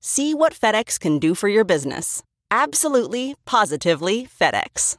See 0.00 0.32
what 0.32 0.54
FedEx 0.54 1.00
can 1.00 1.18
do 1.18 1.34
for 1.34 1.48
your 1.48 1.64
business. 1.64 2.22
Absolutely, 2.50 3.34
positively 3.44 4.26
FedEx. 4.26 4.96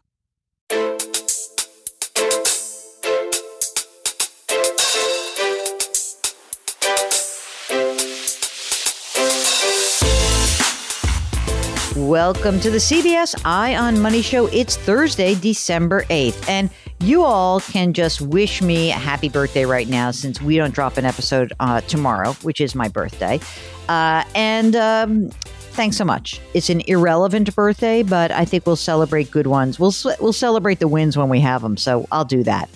Welcome 11.95 12.59
to 12.59 12.69
the 12.69 12.77
CBS 12.77 13.39
Eye 13.45 13.75
on 13.75 13.99
Money 14.01 14.21
Show. 14.21 14.47
It's 14.47 14.77
Thursday, 14.77 15.35
December 15.35 16.03
8th. 16.05 16.49
And 16.49 16.69
you 17.01 17.23
all 17.23 17.61
can 17.61 17.93
just 17.93 18.21
wish 18.21 18.61
me 18.61 18.91
a 18.91 18.95
happy 18.95 19.29
birthday 19.29 19.65
right 19.65 19.87
now 19.87 20.11
since 20.11 20.41
we 20.41 20.57
don't 20.57 20.73
drop 20.73 20.97
an 20.97 21.05
episode 21.05 21.53
uh, 21.59 21.81
tomorrow, 21.81 22.33
which 22.41 22.59
is 22.59 22.75
my 22.75 22.87
birthday. 22.87 23.39
Uh, 23.87 24.23
and 24.35 24.75
um, 24.75 25.29
thanks 25.71 25.95
so 25.95 26.03
much. 26.03 26.41
It's 26.53 26.69
an 26.69 26.81
irrelevant 26.87 27.55
birthday, 27.55 28.03
but 28.03 28.31
I 28.31 28.43
think 28.45 28.65
we'll 28.65 28.75
celebrate 28.75 29.31
good 29.31 29.47
ones. 29.47 29.79
We'll, 29.79 29.93
we'll 30.19 30.33
celebrate 30.33 30.79
the 30.79 30.87
wins 30.87 31.17
when 31.17 31.29
we 31.29 31.39
have 31.39 31.61
them. 31.61 31.77
So 31.77 32.05
I'll 32.11 32.25
do 32.25 32.43
that. 32.43 32.69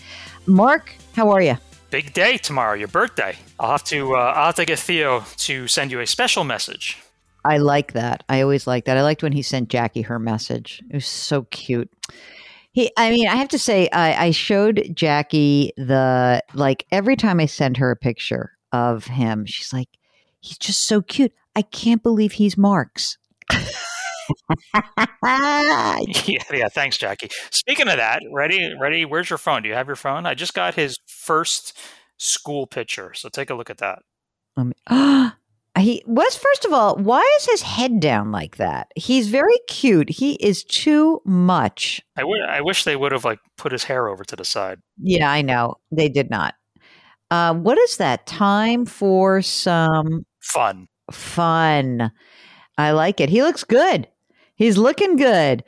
Mark, 0.45 0.95
how 1.15 1.29
are 1.29 1.41
you? 1.41 1.57
Big 1.89 2.13
day 2.13 2.37
tomorrow, 2.37 2.73
your 2.73 2.87
birthday. 2.87 3.35
I'll 3.59 3.71
have 3.71 3.83
to 3.85 4.15
uh, 4.15 4.33
I'll 4.35 4.45
have 4.47 4.55
to 4.55 4.65
get 4.65 4.79
Theo 4.79 5.23
to 5.37 5.67
send 5.67 5.91
you 5.91 5.99
a 5.99 6.07
special 6.07 6.43
message. 6.43 6.97
I 7.45 7.57
like 7.57 7.93
that. 7.93 8.23
I 8.29 8.41
always 8.41 8.65
like 8.65 8.85
that. 8.85 8.97
I 8.97 9.03
liked 9.03 9.21
when 9.21 9.33
he 9.33 9.41
sent 9.43 9.69
Jackie 9.69 10.01
her 10.01 10.17
message. 10.17 10.81
It 10.89 10.95
was 10.95 11.05
so 11.05 11.43
cute. 11.51 11.91
He, 12.73 12.91
I 12.97 13.11
mean, 13.11 13.27
I 13.27 13.35
have 13.35 13.49
to 13.49 13.59
say, 13.59 13.87
I, 13.93 14.27
I 14.27 14.31
showed 14.31 14.91
Jackie 14.93 15.71
the 15.77 16.43
like 16.53 16.85
every 16.91 17.15
time 17.15 17.39
I 17.39 17.45
send 17.45 17.77
her 17.77 17.91
a 17.91 17.95
picture 17.95 18.51
of 18.71 19.05
him, 19.05 19.45
she's 19.45 19.71
like, 19.71 19.89
he's 20.41 20.57
just 20.57 20.87
so 20.87 21.01
cute. 21.01 21.31
I 21.55 21.61
can't 21.61 22.01
believe 22.01 22.33
he's 22.33 22.57
Mark's. 22.57 23.17
yeah, 25.23 25.97
yeah. 26.51 26.67
Thanks, 26.69 26.97
Jackie. 26.97 27.29
Speaking 27.51 27.87
of 27.87 27.97
that, 27.97 28.21
ready, 28.31 28.73
ready. 28.79 29.05
Where's 29.05 29.29
your 29.29 29.37
phone? 29.37 29.63
Do 29.63 29.69
you 29.69 29.75
have 29.75 29.87
your 29.87 29.95
phone? 29.95 30.25
I 30.25 30.33
just 30.33 30.53
got 30.53 30.75
his 30.75 30.97
first 31.05 31.77
school 32.17 32.67
picture, 32.67 33.13
so 33.13 33.29
take 33.29 33.49
a 33.49 33.55
look 33.55 33.69
at 33.69 33.77
that. 33.79 33.99
Um, 34.55 34.73
He 35.77 36.03
was 36.05 36.35
first 36.35 36.65
of 36.65 36.73
all, 36.73 36.97
why 36.97 37.27
is 37.39 37.47
his 37.47 37.63
head 37.63 37.99
down 37.99 38.31
like 38.31 38.57
that? 38.57 38.91
He's 38.95 39.29
very 39.29 39.57
cute. 39.67 40.09
He 40.09 40.33
is 40.33 40.63
too 40.63 41.19
much. 41.25 41.99
I, 42.15 42.21
w- 42.21 42.43
I 42.43 42.61
wish 42.61 42.83
they 42.83 42.95
would 42.95 43.11
have 43.11 43.25
like 43.25 43.39
put 43.57 43.71
his 43.71 43.83
hair 43.83 44.07
over 44.07 44.23
to 44.23 44.35
the 44.35 44.45
side. 44.45 44.79
Yeah, 44.97 45.31
I 45.31 45.41
know 45.41 45.75
they 45.91 46.09
did 46.09 46.29
not. 46.29 46.53
Uh, 47.31 47.55
what 47.55 47.79
is 47.79 47.97
that? 47.97 48.27
Time 48.27 48.85
for 48.85 49.41
some 49.41 50.25
fun. 50.41 50.87
Fun. 51.11 52.11
I 52.77 52.91
like 52.91 53.19
it. 53.19 53.29
He 53.29 53.41
looks 53.41 53.63
good. 53.63 54.07
He's 54.55 54.77
looking 54.77 55.15
good. 55.15 55.63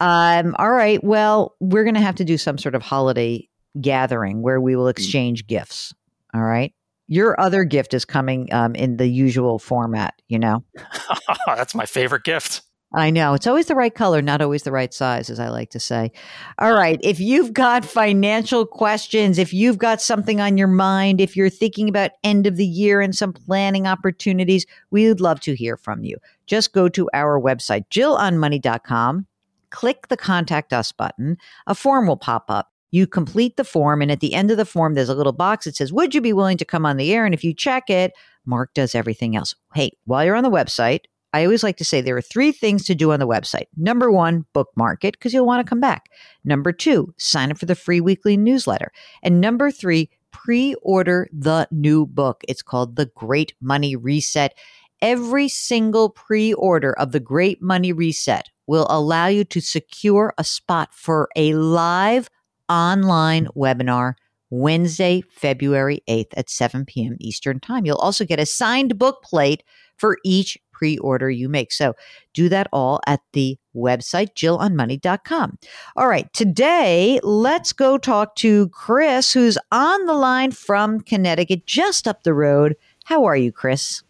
Um, 0.00 0.56
all 0.58 0.70
right. 0.70 1.04
Well, 1.04 1.54
we're 1.60 1.84
going 1.84 1.94
to 1.94 2.00
have 2.00 2.16
to 2.16 2.24
do 2.24 2.38
some 2.38 2.56
sort 2.56 2.74
of 2.74 2.80
holiday 2.80 3.46
gathering 3.78 4.40
where 4.40 4.60
we 4.60 4.74
will 4.74 4.86
mm. 4.86 4.90
exchange 4.90 5.46
gifts. 5.46 5.92
All 6.32 6.42
right 6.42 6.72
your 7.10 7.38
other 7.40 7.64
gift 7.64 7.92
is 7.92 8.04
coming 8.04 8.48
um, 8.52 8.76
in 8.76 8.96
the 8.96 9.08
usual 9.08 9.58
format, 9.58 10.14
you 10.28 10.38
know? 10.38 10.64
That's 11.46 11.74
my 11.74 11.84
favorite 11.84 12.22
gift. 12.22 12.62
I 12.92 13.10
know. 13.10 13.34
It's 13.34 13.48
always 13.48 13.66
the 13.66 13.74
right 13.74 13.94
color, 13.94 14.22
not 14.22 14.40
always 14.40 14.62
the 14.62 14.70
right 14.70 14.94
size, 14.94 15.28
as 15.28 15.40
I 15.40 15.48
like 15.48 15.70
to 15.70 15.80
say. 15.80 16.12
All 16.58 16.72
right. 16.72 17.00
If 17.02 17.18
you've 17.18 17.52
got 17.52 17.84
financial 17.84 18.64
questions, 18.64 19.38
if 19.38 19.52
you've 19.52 19.78
got 19.78 20.00
something 20.00 20.40
on 20.40 20.56
your 20.56 20.68
mind, 20.68 21.20
if 21.20 21.36
you're 21.36 21.50
thinking 21.50 21.88
about 21.88 22.12
end 22.22 22.46
of 22.46 22.56
the 22.56 22.66
year 22.66 23.00
and 23.00 23.14
some 23.14 23.32
planning 23.32 23.88
opportunities, 23.88 24.64
we 24.92 25.08
would 25.08 25.20
love 25.20 25.40
to 25.40 25.54
hear 25.54 25.76
from 25.76 26.04
you. 26.04 26.16
Just 26.46 26.72
go 26.72 26.88
to 26.88 27.10
our 27.12 27.40
website, 27.40 27.86
jillonmoney.com, 27.90 29.26
click 29.70 30.06
the 30.08 30.16
contact 30.16 30.72
us 30.72 30.92
button. 30.92 31.38
A 31.66 31.74
form 31.74 32.06
will 32.06 32.16
pop 32.16 32.44
up. 32.48 32.69
You 32.90 33.06
complete 33.06 33.56
the 33.56 33.64
form, 33.64 34.02
and 34.02 34.10
at 34.10 34.20
the 34.20 34.34
end 34.34 34.50
of 34.50 34.56
the 34.56 34.64
form, 34.64 34.94
there's 34.94 35.08
a 35.08 35.14
little 35.14 35.32
box 35.32 35.64
that 35.64 35.76
says, 35.76 35.92
Would 35.92 36.14
you 36.14 36.20
be 36.20 36.32
willing 36.32 36.58
to 36.58 36.64
come 36.64 36.84
on 36.84 36.96
the 36.96 37.12
air? 37.12 37.24
And 37.24 37.34
if 37.34 37.44
you 37.44 37.54
check 37.54 37.88
it, 37.88 38.12
Mark 38.46 38.74
does 38.74 38.94
everything 38.94 39.36
else. 39.36 39.54
Hey, 39.74 39.92
while 40.04 40.24
you're 40.24 40.34
on 40.34 40.44
the 40.44 40.50
website, 40.50 41.00
I 41.32 41.44
always 41.44 41.62
like 41.62 41.76
to 41.76 41.84
say 41.84 42.00
there 42.00 42.16
are 42.16 42.22
three 42.22 42.50
things 42.50 42.84
to 42.86 42.94
do 42.94 43.12
on 43.12 43.20
the 43.20 43.26
website. 43.26 43.66
Number 43.76 44.10
one, 44.10 44.44
bookmark 44.52 45.04
it 45.04 45.12
because 45.12 45.32
you'll 45.32 45.46
want 45.46 45.64
to 45.64 45.68
come 45.68 45.80
back. 45.80 46.10
Number 46.44 46.72
two, 46.72 47.14
sign 47.18 47.50
up 47.50 47.58
for 47.58 47.66
the 47.66 47.76
free 47.76 48.00
weekly 48.00 48.36
newsletter. 48.36 48.90
And 49.22 49.40
number 49.40 49.70
three, 49.70 50.10
pre 50.32 50.74
order 50.82 51.28
the 51.32 51.68
new 51.70 52.06
book. 52.06 52.42
It's 52.48 52.62
called 52.62 52.96
The 52.96 53.06
Great 53.06 53.54
Money 53.60 53.94
Reset. 53.94 54.54
Every 55.00 55.48
single 55.48 56.10
pre 56.10 56.52
order 56.54 56.92
of 56.94 57.12
The 57.12 57.20
Great 57.20 57.62
Money 57.62 57.92
Reset 57.92 58.50
will 58.66 58.86
allow 58.90 59.26
you 59.26 59.44
to 59.44 59.60
secure 59.60 60.34
a 60.36 60.44
spot 60.44 60.92
for 60.92 61.28
a 61.36 61.54
live 61.54 62.28
online 62.70 63.48
webinar 63.56 64.14
Wednesday, 64.50 65.22
February 65.30 66.02
8th 66.08 66.32
at 66.36 66.50
7 66.50 66.84
p.m. 66.84 67.16
Eastern 67.20 67.60
Time. 67.60 67.84
You'll 67.84 67.96
also 67.96 68.24
get 68.24 68.40
a 68.40 68.46
signed 68.46 68.98
book 68.98 69.22
plate 69.22 69.62
for 69.96 70.18
each 70.24 70.58
pre 70.72 70.98
order 70.98 71.30
you 71.30 71.48
make. 71.48 71.72
So 71.72 71.94
do 72.32 72.48
that 72.48 72.66
all 72.72 73.00
at 73.06 73.20
the 73.32 73.58
website, 73.76 74.34
jillonmoney.com. 74.34 75.58
All 75.96 76.08
right, 76.08 76.32
today, 76.32 77.20
let's 77.22 77.72
go 77.72 77.98
talk 77.98 78.34
to 78.36 78.68
Chris, 78.70 79.32
who's 79.32 79.58
on 79.70 80.06
the 80.06 80.14
line 80.14 80.52
from 80.52 81.00
Connecticut, 81.00 81.66
just 81.66 82.08
up 82.08 82.22
the 82.22 82.34
road. 82.34 82.76
How 83.04 83.24
are 83.24 83.36
you, 83.36 83.52
Chris? 83.52 84.02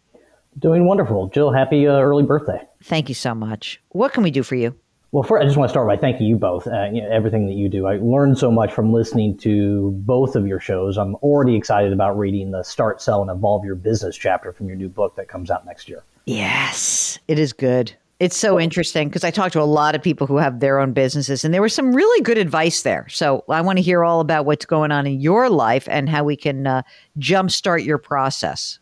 Doing 0.57 0.85
wonderful. 0.85 1.29
Jill, 1.29 1.51
happy 1.51 1.87
uh, 1.87 1.99
early 1.99 2.23
birthday. 2.23 2.61
Thank 2.83 3.09
you 3.09 3.15
so 3.15 3.35
much. 3.35 3.81
What 3.89 4.13
can 4.13 4.23
we 4.23 4.31
do 4.31 4.43
for 4.43 4.55
you? 4.55 4.75
Well, 5.13 5.23
first, 5.23 5.41
I 5.41 5.45
just 5.45 5.57
want 5.57 5.67
to 5.67 5.73
start 5.73 5.87
by 5.87 5.97
thanking 5.97 6.25
you 6.25 6.37
both. 6.37 6.67
Uh, 6.67 6.85
you 6.85 7.01
know, 7.01 7.09
everything 7.09 7.45
that 7.47 7.55
you 7.55 7.67
do, 7.67 7.85
I 7.85 7.97
learned 7.97 8.37
so 8.37 8.49
much 8.49 8.71
from 8.71 8.93
listening 8.93 9.37
to 9.39 9.91
both 10.05 10.37
of 10.37 10.47
your 10.47 10.61
shows. 10.61 10.97
I'm 10.97 11.15
already 11.15 11.53
excited 11.55 11.91
about 11.91 12.17
reading 12.17 12.51
the 12.51 12.63
Start, 12.63 13.01
Sell, 13.01 13.21
and 13.21 13.29
Evolve 13.29 13.65
Your 13.65 13.75
Business 13.75 14.15
chapter 14.15 14.53
from 14.53 14.67
your 14.67 14.77
new 14.77 14.87
book 14.87 15.17
that 15.17 15.27
comes 15.27 15.51
out 15.51 15.65
next 15.65 15.89
year. 15.89 16.03
Yes, 16.27 17.19
it 17.27 17.37
is 17.39 17.51
good. 17.51 17.93
It's 18.21 18.37
so 18.37 18.57
interesting 18.57 19.09
because 19.09 19.25
I 19.25 19.31
talked 19.31 19.51
to 19.53 19.61
a 19.61 19.63
lot 19.63 19.95
of 19.95 20.01
people 20.01 20.27
who 20.27 20.37
have 20.37 20.61
their 20.61 20.79
own 20.79 20.93
businesses, 20.93 21.43
and 21.43 21.53
there 21.53 21.61
was 21.61 21.73
some 21.73 21.93
really 21.93 22.21
good 22.21 22.37
advice 22.37 22.83
there. 22.83 23.05
So 23.09 23.43
I 23.49 23.59
want 23.59 23.79
to 23.79 23.83
hear 23.83 24.05
all 24.05 24.21
about 24.21 24.45
what's 24.45 24.65
going 24.65 24.91
on 24.91 25.07
in 25.07 25.19
your 25.19 25.49
life 25.49 25.89
and 25.91 26.07
how 26.07 26.23
we 26.23 26.37
can 26.37 26.67
uh, 26.67 26.83
jumpstart 27.19 27.83
your 27.83 27.97
process. 27.97 28.79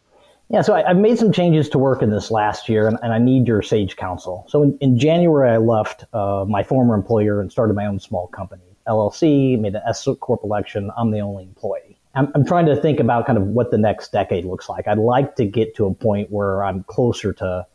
Yeah, 0.51 0.61
so 0.61 0.73
I, 0.73 0.87
have 0.87 0.97
made 0.97 1.19
some 1.19 1.31
changes 1.31 1.69
to 1.69 1.77
work 1.77 2.01
in 2.01 2.09
this 2.09 2.31
last 2.31 2.67
year, 2.67 2.87
and, 2.87 2.97
and 3.03 3.13
I 3.13 3.19
need 3.19 3.47
your 3.47 3.61
sage 3.61 3.95
counsel. 3.95 4.45
So 4.49 4.63
in, 4.63 4.77
in 4.79 4.97
January, 4.97 5.51
I 5.51 5.57
left 5.57 6.05
uh, 6.11 6.43
my 6.47 6.63
former 6.63 6.95
employer 6.95 7.39
and 7.39 7.51
started 7.51 7.75
my 7.75 7.85
own 7.85 7.99
small 7.99 8.27
company, 8.27 8.63
LLC, 8.87 9.59
made 9.59 9.75
an 9.75 9.81
S 9.87 10.07
corp 10.19 10.43
election. 10.43 10.89
I'm 10.97 11.11
the 11.11 11.19
only 11.19 11.43
employee. 11.43 11.99
I'm, 12.15 12.31
I'm 12.33 12.43
trying 12.43 12.65
to 12.65 12.75
think 12.75 12.99
about 12.99 13.27
kind 13.27 13.37
of 13.37 13.45
what 13.45 13.69
the 13.69 13.77
next 13.77 14.11
decade 14.11 14.43
looks 14.43 14.67
like. 14.67 14.87
I'd 14.87 14.97
like 14.97 15.35
to 15.35 15.45
get 15.45 15.75
to 15.75 15.85
a 15.85 15.93
point 15.93 16.31
where 16.31 16.63
I'm 16.63 16.83
closer 16.83 17.31
to 17.33 17.67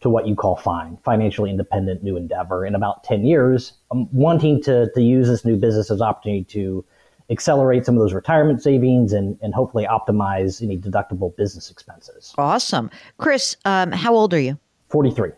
to 0.00 0.10
what 0.10 0.26
you 0.26 0.34
call 0.34 0.54
fine, 0.56 0.98
financially 1.02 1.48
independent 1.48 2.02
new 2.02 2.16
endeavor. 2.16 2.66
In 2.66 2.74
about 2.74 3.04
10 3.04 3.24
years, 3.24 3.72
I'm 3.90 4.06
wanting 4.12 4.62
to, 4.64 4.90
to 4.92 5.00
use 5.00 5.28
this 5.28 5.46
new 5.46 5.56
business 5.56 5.90
as 5.90 6.02
opportunity 6.02 6.44
to 6.44 6.84
accelerate 7.30 7.86
some 7.86 7.96
of 7.96 8.00
those 8.00 8.12
retirement 8.12 8.62
savings 8.62 9.12
and, 9.12 9.38
and 9.42 9.54
hopefully 9.54 9.86
optimize 9.86 10.62
any 10.62 10.76
deductible 10.78 11.34
business 11.36 11.70
expenses. 11.70 12.34
Awesome. 12.36 12.90
Chris, 13.18 13.56
um, 13.64 13.92
how 13.92 14.14
old 14.14 14.34
are 14.34 14.40
you? 14.40 14.58
43. 14.88 15.30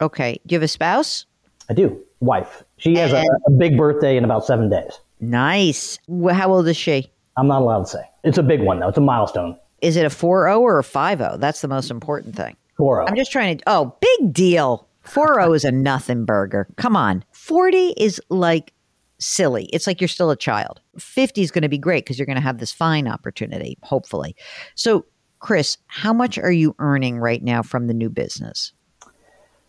Okay. 0.00 0.40
Do 0.46 0.54
you 0.54 0.56
have 0.56 0.62
a 0.62 0.68
spouse? 0.68 1.26
I 1.70 1.74
do. 1.74 2.00
Wife. 2.20 2.64
She 2.76 2.96
has 2.96 3.12
a, 3.12 3.24
a 3.46 3.50
big 3.50 3.76
birthday 3.76 4.16
in 4.16 4.24
about 4.24 4.44
seven 4.44 4.68
days. 4.68 5.00
Nice. 5.20 5.98
How 6.30 6.52
old 6.52 6.68
is 6.68 6.76
she? 6.76 7.10
I'm 7.36 7.46
not 7.46 7.62
allowed 7.62 7.84
to 7.84 7.86
say. 7.86 8.04
It's 8.24 8.38
a 8.38 8.42
big 8.42 8.60
one, 8.60 8.80
though. 8.80 8.88
It's 8.88 8.98
a 8.98 9.02
milestone. 9.02 9.56
Is 9.80 9.96
it 9.96 10.04
a 10.04 10.10
4 10.10 10.48
0 10.48 10.60
or 10.60 10.78
a 10.78 10.84
5 10.84 11.18
0? 11.18 11.36
That's 11.38 11.60
the 11.60 11.68
most 11.68 11.90
important 11.90 12.36
thing. 12.36 12.56
4 12.76 13.08
I'm 13.08 13.16
just 13.16 13.32
trying 13.32 13.58
to. 13.58 13.64
Oh, 13.66 13.96
big 14.00 14.32
deal. 14.32 14.86
4 15.02 15.34
0 15.34 15.52
is 15.54 15.64
a 15.64 15.72
nothing 15.72 16.24
burger. 16.24 16.68
Come 16.76 16.96
on. 16.96 17.24
40 17.32 17.94
is 17.96 18.20
like 18.28 18.72
silly. 19.22 19.66
It's 19.66 19.86
like 19.86 20.00
you're 20.00 20.08
still 20.08 20.30
a 20.30 20.36
child. 20.36 20.80
50 20.98 21.42
is 21.42 21.50
going 21.50 21.62
to 21.62 21.68
be 21.68 21.78
great 21.78 22.04
because 22.04 22.18
you're 22.18 22.26
going 22.26 22.36
to 22.36 22.42
have 22.42 22.58
this 22.58 22.72
fine 22.72 23.08
opportunity, 23.08 23.78
hopefully. 23.82 24.36
So, 24.74 25.06
Chris, 25.38 25.78
how 25.86 26.12
much 26.12 26.38
are 26.38 26.52
you 26.52 26.74
earning 26.78 27.18
right 27.18 27.42
now 27.42 27.62
from 27.62 27.86
the 27.86 27.94
new 27.94 28.08
business? 28.08 28.72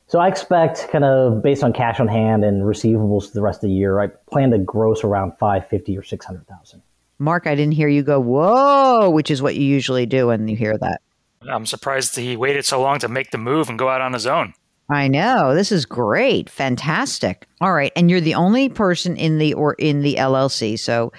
So 0.08 0.20
I 0.20 0.28
expect 0.28 0.90
kind 0.92 1.04
of 1.04 1.42
based 1.42 1.64
on 1.64 1.74
cash 1.74 2.00
on 2.00 2.08
hand 2.08 2.44
and 2.44 2.64
receivables 2.64 3.32
the 3.32 3.42
rest 3.42 3.64
of 3.64 3.70
the 3.70 3.76
year, 3.76 4.00
I 4.00 4.08
plan 4.30 4.52
to 4.52 4.60
gross 4.60 5.04
around 5.04 5.34
550 5.40 5.98
or 5.98 6.04
600,000. 6.04 6.82
Mark, 7.18 7.48
I 7.48 7.56
didn't 7.56 7.74
hear 7.74 7.88
you 7.88 8.04
go, 8.04 8.20
whoa, 8.20 9.10
which 9.10 9.32
is 9.32 9.42
what 9.42 9.56
you 9.56 9.64
usually 9.64 10.06
do 10.06 10.28
when 10.28 10.48
you 10.48 10.56
hear 10.56 10.78
that. 10.78 11.02
I'm 11.50 11.66
surprised 11.66 12.16
he 12.16 12.38
waited 12.38 12.66
so 12.66 12.82
long 12.82 13.00
to 13.00 13.08
make 13.08 13.32
the 13.32 13.38
move 13.38 13.70
and 13.70 13.80
go 13.80 13.90
out 13.90 14.02
on 14.02 14.14
his 14.14 14.28
own. 14.28 14.54
I 14.90 15.08
know. 15.08 15.56
This 15.56 15.72
is 15.72 15.86
great. 15.86 16.50
Fantastic. 16.50 17.48
All 17.62 17.74
right. 17.74 17.92
And 17.96 18.10
you're 18.10 18.22
the 18.22 18.36
only 18.36 18.70
person 18.70 19.16
in 19.16 19.38
the 19.38 19.54
or 19.54 19.74
in 19.76 20.02
the 20.02 20.16
LLC. 20.16 20.78
So 20.78 21.12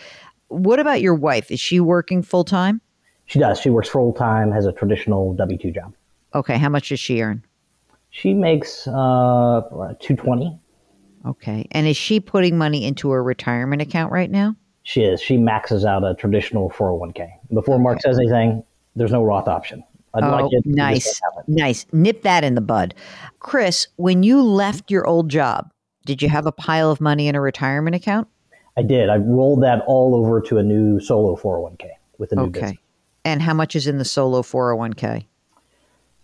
what 0.49 0.79
about 0.79 1.01
your 1.01 1.15
wife? 1.15 1.51
Is 1.51 1.61
she 1.61 1.81
working 1.81 2.23
full 2.23 2.45
time? 2.45 2.81
She 3.27 3.39
does. 3.39 3.59
She 3.59 3.71
works 3.71 3.89
full 3.89 4.13
time, 4.13 4.53
has 4.53 4.67
a 4.67 4.73
traditional 4.73 5.35
W 5.35 5.59
2 5.59 5.71
job. 5.71 5.95
Okay. 6.35 6.59
How 6.59 6.69
much 6.69 6.91
does 6.91 7.01
she 7.01 7.23
earn? 7.23 7.43
She 8.11 8.35
makes 8.35 8.87
uh, 8.87 9.63
220. 10.01 10.59
Okay. 11.27 11.67
And 11.73 11.87
is 11.87 11.97
she 11.97 12.21
putting 12.21 12.59
money 12.59 12.85
into 12.85 13.11
her 13.11 13.23
retirement 13.23 13.81
account 13.81 14.13
right 14.13 14.31
now? 14.31 14.55
She 14.83 15.03
is. 15.03 15.21
She 15.23 15.39
maxes 15.39 15.87
out 15.87 16.05
a 16.05 16.15
traditional 16.15 16.69
401k. 16.71 17.31
Before 17.53 17.79
Mark 17.79 18.03
says 18.03 18.19
anything, 18.19 18.63
there's 18.95 19.13
no 19.13 19.23
Roth 19.23 19.49
option. 19.49 19.83
I'd 20.15 20.25
oh, 20.25 20.31
like 20.31 20.65
nice. 20.65 21.21
Nice. 21.49 21.87
Nip 21.93 22.23
that 22.23 22.45
in 22.45 22.55
the 22.55 22.61
bud. 22.61 22.95
Chris, 23.41 23.89
when 23.97 24.23
you 24.23 24.41
left 24.41 24.91
your 24.91 25.07
old 25.07 25.29
job, 25.29 25.71
did 26.07 26.23
you 26.23 26.29
have 26.29 26.47
a 26.47 26.53
pile 26.53 26.91
of 26.91 27.01
money 27.01 27.29
in 27.29 27.35
a 27.35 27.41
retirement 27.41 27.97
account? 27.97 28.29
I 28.77 28.83
did. 28.83 29.09
I 29.09 29.17
rolled 29.17 29.63
that 29.63 29.83
all 29.87 30.15
over 30.15 30.41
to 30.43 30.59
a 30.59 30.63
new 30.63 31.01
solo 31.01 31.37
401k 31.37 31.91
with 32.19 32.33
a 32.33 32.37
new 32.37 32.43
Okay. 32.43 32.61
business. 32.61 32.79
And 33.25 33.43
how 33.43 33.55
much 33.55 33.75
is 33.75 33.87
in 33.87 33.99
the 33.99 34.05
solo 34.05 34.43
401k? 34.43 35.27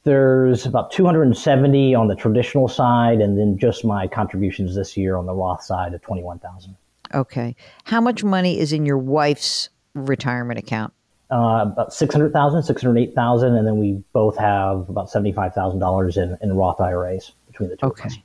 There's 0.05 0.67
about 0.67 0.91
270 0.93 1.95
on 1.95 2.09
the 2.09 2.15
traditional 2.15 2.69
side, 2.69 3.21
and 3.21 3.39
then 3.39 3.59
just 3.59 3.85
my 3.85 4.07
contributions 4.07 4.75
this 4.75 4.97
year 4.97 5.17
on 5.17 5.27
the 5.27 5.35
Roth 5.35 5.63
side 5.63 5.93
of 5.95 6.01
21,000. 6.03 6.75
Okay. 7.15 7.55
How 7.85 8.01
much 8.01 8.25
money 8.25 8.59
is 8.59 8.73
in 8.73 8.87
your 8.87 8.99
wife's 8.99 9.69
retirement 9.95 10.59
account? 10.59 10.93
Uh, 11.31 11.63
about 11.73 11.93
600,000, 11.93 12.63
608,000, 12.65 13.57
and 13.57 13.67
then 13.67 13.79
we 13.79 14.03
both 14.13 14.37
have 14.37 14.89
about 14.89 15.09
$75,000 15.11 16.17
in, 16.17 16.37
in 16.43 16.57
Roth 16.57 16.81
IRAs 16.81 17.33
between 17.47 17.69
the 17.69 17.77
two. 17.77 17.87
of 17.87 17.93
us. 17.93 18.01
Okay. 18.01 18.25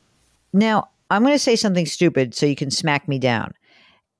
Now, 0.53 0.89
I'm 1.11 1.21
going 1.21 1.35
to 1.35 1.39
say 1.39 1.55
something 1.55 1.85
stupid 1.85 2.33
so 2.33 2.45
you 2.45 2.55
can 2.55 2.71
smack 2.71 3.07
me 3.07 3.19
down. 3.19 3.53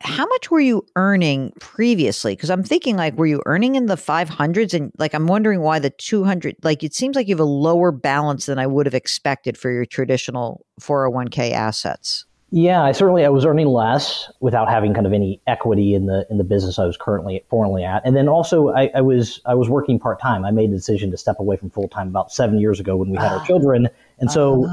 How 0.01 0.27
much 0.27 0.51
were 0.51 0.59
you 0.59 0.85
earning 0.95 1.53
previously? 1.59 2.35
Because 2.35 2.51
I'm 2.51 2.63
thinking, 2.63 2.95
like, 2.97 3.17
were 3.17 3.25
you 3.25 3.41
earning 3.45 3.75
in 3.75 3.87
the 3.87 3.95
500s? 3.95 4.73
And, 4.73 4.91
like, 4.99 5.15
I'm 5.15 5.25
wondering 5.25 5.61
why 5.61 5.79
the 5.79 5.89
200, 5.89 6.57
like, 6.63 6.83
it 6.83 6.93
seems 6.93 7.15
like 7.15 7.27
you 7.27 7.33
have 7.33 7.39
a 7.39 7.43
lower 7.43 7.91
balance 7.91 8.45
than 8.45 8.59
I 8.59 8.67
would 8.67 8.85
have 8.85 8.93
expected 8.93 9.57
for 9.57 9.71
your 9.71 9.85
traditional 9.85 10.65
401k 10.81 11.51
assets. 11.51 12.25
Yeah, 12.55 12.83
I 12.83 12.93
certainly 12.93 13.25
I 13.25 13.29
was 13.29 13.43
earning 13.43 13.67
less 13.67 14.31
without 14.39 14.69
having 14.69 14.93
kind 14.93 15.05
of 15.05 15.11
any 15.11 15.41
equity 15.45 15.93
in 15.93 16.05
the 16.05 16.25
in 16.29 16.37
the 16.37 16.45
business 16.45 16.79
I 16.79 16.85
was 16.85 16.95
currently 16.95 17.43
formerly 17.49 17.83
at, 17.83 18.01
and 18.05 18.15
then 18.15 18.29
also 18.29 18.69
I, 18.69 18.89
I 18.95 19.01
was 19.01 19.41
I 19.45 19.53
was 19.53 19.67
working 19.67 19.99
part 19.99 20.21
time. 20.21 20.45
I 20.45 20.51
made 20.51 20.71
the 20.71 20.77
decision 20.77 21.11
to 21.11 21.17
step 21.17 21.37
away 21.37 21.57
from 21.57 21.69
full 21.69 21.89
time 21.89 22.07
about 22.07 22.31
seven 22.31 22.57
years 22.57 22.79
ago 22.79 22.95
when 22.95 23.09
we 23.09 23.17
had 23.17 23.33
our 23.33 23.45
children, 23.45 23.89
and 24.19 24.31
so 24.31 24.65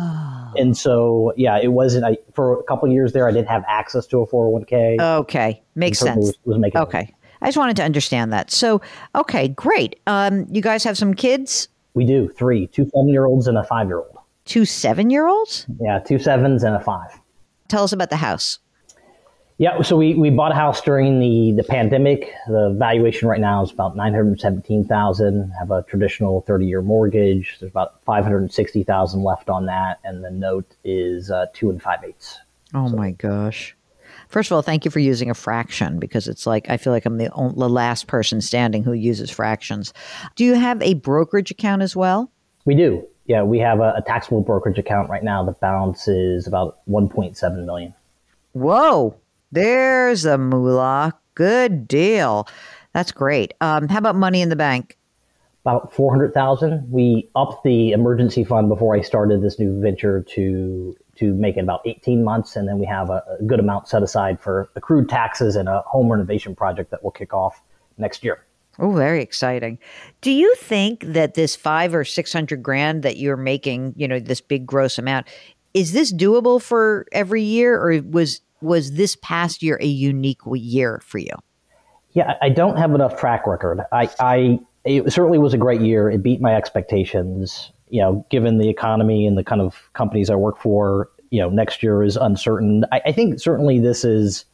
and 0.56 0.76
so 0.76 1.32
yeah, 1.37 1.58
it 1.61 1.73
wasn't. 1.73 2.05
I 2.05 2.19
for 2.32 2.61
a 2.61 2.62
couple 2.62 2.88
of 2.88 2.93
years 2.94 3.14
there, 3.14 3.26
I 3.26 3.32
didn't 3.32 3.49
have 3.49 3.64
access 3.67 4.06
to 4.06 4.20
a 4.20 4.26
four 4.26 4.44
hundred 4.44 4.52
one 4.52 4.64
k. 4.67 4.96
Okay. 5.00 5.61
Makes 5.75 5.99
sense. 5.99 6.19
Was, 6.19 6.38
was 6.44 6.58
making 6.58 6.81
Okay. 6.81 7.12
I 7.40 7.46
just 7.46 7.58
wanted 7.58 7.75
to 7.79 7.82
understand 7.82 8.32
that. 8.32 8.52
So, 8.52 8.81
okay, 9.17 9.49
great. 9.49 9.99
Um, 10.06 10.46
you 10.52 10.62
guys 10.62 10.84
have 10.84 10.96
some 10.96 11.14
kids? 11.14 11.67
We 11.94 12.05
do 12.05 12.29
three, 12.29 12.69
two 12.69 12.84
seven 12.94 13.08
year 13.08 13.25
olds 13.25 13.49
and 13.49 13.58
a 13.58 13.64
five 13.64 13.88
year 13.88 13.99
old. 13.99 14.19
Two 14.44 14.64
seven 14.64 15.11
year 15.11 15.26
olds? 15.26 15.67
Yeah, 15.81 15.99
two 15.99 16.20
sevens 16.20 16.62
and 16.62 16.76
a 16.76 16.81
five. 16.81 17.19
Tell 17.73 17.85
us 17.85 17.93
about 17.95 18.11
the 18.11 18.17
house. 18.17 18.59
Yeah, 19.57 19.81
so 19.81 19.97
we, 19.97 20.13
we 20.13 20.29
bought 20.29 20.53
a 20.53 20.55
house 20.55 20.83
during 20.83 21.21
the, 21.21 21.53
the 21.57 21.67
pandemic. 21.67 22.31
The 22.47 22.77
valuation 22.79 23.29
right 23.29 23.41
now 23.41 23.63
is 23.63 23.71
about 23.71 23.97
nine 23.97 24.13
hundred 24.13 24.39
seventeen 24.39 24.85
thousand. 24.85 25.51
Have 25.59 25.71
a 25.71 25.83
traditional 25.85 26.43
thirty 26.43 26.67
year 26.67 26.83
mortgage. 26.83 27.57
There's 27.59 27.71
about 27.71 28.05
five 28.05 28.25
hundred 28.25 28.53
sixty 28.53 28.83
thousand 28.83 29.23
left 29.25 29.49
on 29.49 29.65
that, 29.67 30.01
and 30.05 30.23
the 30.23 30.31
note 30.31 30.67
is 30.85 31.31
uh, 31.31 31.47
two 31.55 31.71
and 31.71 31.81
five 31.81 32.05
eighths. 32.05 32.41
Oh 32.75 32.91
my 32.91 33.13
gosh. 33.13 33.75
First 34.29 34.51
of 34.51 34.57
all, 34.57 34.61
thank 34.61 34.85
you 34.85 34.91
for 34.91 34.99
using 34.99 35.31
a 35.31 35.35
fraction 35.35 35.99
because 35.99 36.29
it's 36.29 36.47
like 36.47 36.69
I 36.69 36.77
feel 36.77 36.93
like 36.93 37.07
I'm 37.07 37.17
the, 37.17 37.31
on- 37.31 37.59
the 37.59 37.71
last 37.71 38.07
person 38.07 38.43
standing 38.43 38.85
who 38.85 38.93
uses 38.93 39.31
fractions. 39.31 39.95
Do 40.37 40.45
you 40.45 40.57
have 40.57 40.83
a 40.83 40.93
brokerage 40.93 41.51
account 41.51 41.81
as 41.81 41.97
well? 41.97 42.31
We 42.67 42.75
do. 42.75 43.09
Yeah, 43.32 43.44
we 43.44 43.61
have 43.61 43.81
a, 43.81 43.94
a 43.96 44.02
taxable 44.02 44.43
brokerage 44.43 44.76
account 44.76 45.08
right 45.08 45.25
now. 45.25 45.43
The 45.43 45.52
balance 45.52 46.06
is 46.06 46.46
about 46.46 46.81
one 46.84 47.08
point 47.08 47.34
seven 47.34 47.64
million. 47.64 47.94
Whoa, 48.52 49.17
there's 49.50 50.26
a 50.26 50.37
moolah. 50.37 51.14
Good 51.34 51.88
deal. 51.88 52.46
That's 52.93 53.11
great. 53.11 53.55
Um, 53.62 53.88
how 53.88 53.96
about 53.96 54.17
money 54.17 54.43
in 54.43 54.50
the 54.50 54.56
bank? 54.56 54.99
About 55.64 55.94
four 55.94 56.12
hundred 56.12 56.34
thousand. 56.34 56.93
We 56.93 57.31
upped 57.34 57.64
the 57.64 57.93
emergency 57.93 58.44
fund 58.44 58.69
before 58.69 58.94
I 58.94 59.01
started 59.01 59.41
this 59.41 59.58
new 59.58 59.81
venture 59.81 60.22
to 60.34 60.94
to 61.17 61.32
make 61.32 61.56
it 61.56 61.60
about 61.60 61.81
eighteen 61.86 62.24
months, 62.24 62.55
and 62.55 62.69
then 62.69 62.79
we 62.79 62.84
have 62.84 63.08
a, 63.08 63.24
a 63.41 63.43
good 63.44 63.60
amount 63.60 63.89
set 63.89 64.03
aside 64.03 64.43
for 64.43 64.69
accrued 64.77 65.08
taxes 65.08 65.56
and 65.56 65.70
a 65.70 65.81
home 65.86 66.12
renovation 66.12 66.55
project 66.55 66.91
that 66.91 67.03
will 67.03 67.12
kick 67.12 67.32
off 67.32 67.62
next 67.96 68.24
year. 68.24 68.44
Oh, 68.79 68.93
very 68.93 69.22
exciting. 69.22 69.79
Do 70.22 70.31
you 70.31 70.55
think 70.56 71.05
that 71.05 71.34
this 71.34 71.55
five 71.55 71.94
or 71.94 72.05
six 72.05 72.32
hundred 72.32 72.62
grand 72.62 73.02
that 73.02 73.19
you're 73.19 73.36
making, 73.36 73.94
you 73.96 74.08
know, 74.08 74.19
this 74.19 74.41
big 74.41 74.67
gross 74.67 74.98
amount, 74.98 75.26
is 75.74 75.93
this 75.93 76.12
doable 76.12 76.60
for 76.60 77.06
every 77.12 77.43
year, 77.43 77.79
or 77.81 78.00
was 78.00 78.41
was 78.60 78.93
this 78.93 79.17
past 79.17 79.62
year 79.62 79.79
a 79.81 79.86
unique 79.86 80.41
year 80.55 81.02
for 81.05 81.19
you? 81.19 81.34
Yeah, 82.12 82.34
I 82.41 82.48
don't 82.48 82.76
have 82.76 82.94
enough 82.94 83.19
track 83.19 83.46
record. 83.46 83.81
I, 83.93 84.08
I 84.20 84.58
it 84.84 85.12
certainly 85.12 85.38
was 85.38 85.55
a 85.55 85.58
great 85.58 85.81
year. 85.81 86.10
It 86.10 86.22
beat 86.22 86.41
my 86.41 86.55
expectations. 86.55 87.72
You 87.88 88.00
know, 88.00 88.26
given 88.31 88.58
the 88.58 88.70
economy 88.70 89.26
and 89.26 89.36
the 89.36 89.44
kind 89.44 89.60
of 89.60 89.91
companies 89.93 90.31
I 90.31 90.34
work 90.34 90.58
for, 90.58 91.10
you 91.31 91.41
know, 91.41 91.50
next 91.50 91.82
year 91.82 92.02
is 92.02 92.17
uncertain. 92.17 92.86
I, 92.91 93.02
I 93.06 93.12
think 93.12 93.38
certainly 93.38 93.81
this 93.81 94.02
is 94.02 94.46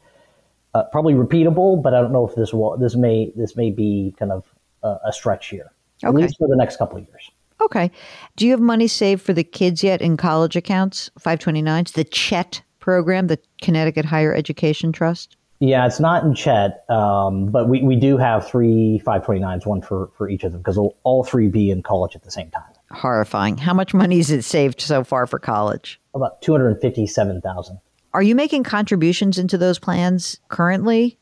uh, 0.79 0.85
probably 0.91 1.15
repeatable, 1.15 1.83
but 1.83 1.95
I 1.95 2.01
don't 2.01 2.13
know 2.13 2.27
if 2.27 2.35
this 2.35 2.53
will. 2.53 2.77
This 2.77 2.95
may 2.95 3.33
this 3.37 3.57
may 3.57 3.71
be 3.71 4.15
kind 4.19 4.33
of 4.33 4.45
a, 4.83 4.97
a 5.07 5.13
stretch 5.13 5.53
year, 5.53 5.73
at 6.05 6.15
least 6.15 6.37
for 6.39 6.49
the 6.49 6.57
next 6.57 6.77
couple 6.77 6.99
of 6.99 7.07
years. 7.07 7.31
Okay. 7.61 7.91
Do 8.37 8.47
you 8.47 8.53
have 8.53 8.61
money 8.61 8.87
saved 8.87 9.23
for 9.23 9.33
the 9.33 9.43
kids 9.45 9.83
yet 9.83 10.01
in 10.01 10.17
college 10.17 10.55
accounts, 10.55 11.11
529s, 11.21 11.93
the 11.93 12.05
CHET 12.05 12.63
program, 12.79 13.27
the 13.27 13.39
Connecticut 13.63 14.05
Higher 14.05 14.33
Education 14.33 14.93
Trust? 14.93 15.37
Yeah, 15.61 15.85
it's 15.87 15.99
not 15.99 16.23
in 16.23 16.35
CHET, 16.35 16.85
um, 16.89 17.47
but 17.47 17.69
we, 17.69 17.83
we 17.83 17.97
do 17.97 18.17
have 18.17 18.49
three 18.49 19.03
529s, 19.05 19.67
one 19.67 19.83
for, 19.83 20.11
for 20.17 20.29
each 20.31 20.45
of 20.45 20.53
them, 20.53 20.61
because 20.61 20.77
they'll 20.77 20.97
all 21.03 21.25
three 21.25 21.49
be 21.49 21.73
in 21.73 21.83
college 21.83 22.15
at 22.15 22.23
the 22.23 22.31
same 22.31 22.49
time. 22.53 22.63
Horrifying. 22.93 23.59
How 23.59 23.75
much 23.75 23.93
money 23.93 24.21
is 24.21 24.31
it 24.31 24.43
saved 24.43 24.81
so 24.81 25.03
far 25.03 25.27
for 25.27 25.41
college? 25.41 26.01
About 26.15 26.41
257,000. 26.43 27.81
Are 28.15 28.23
you 28.23 28.35
making 28.35 28.65
contributions 28.65 29.39
into 29.39 29.59
those 29.59 29.79
plans 29.79 30.41
currently? 30.49 31.19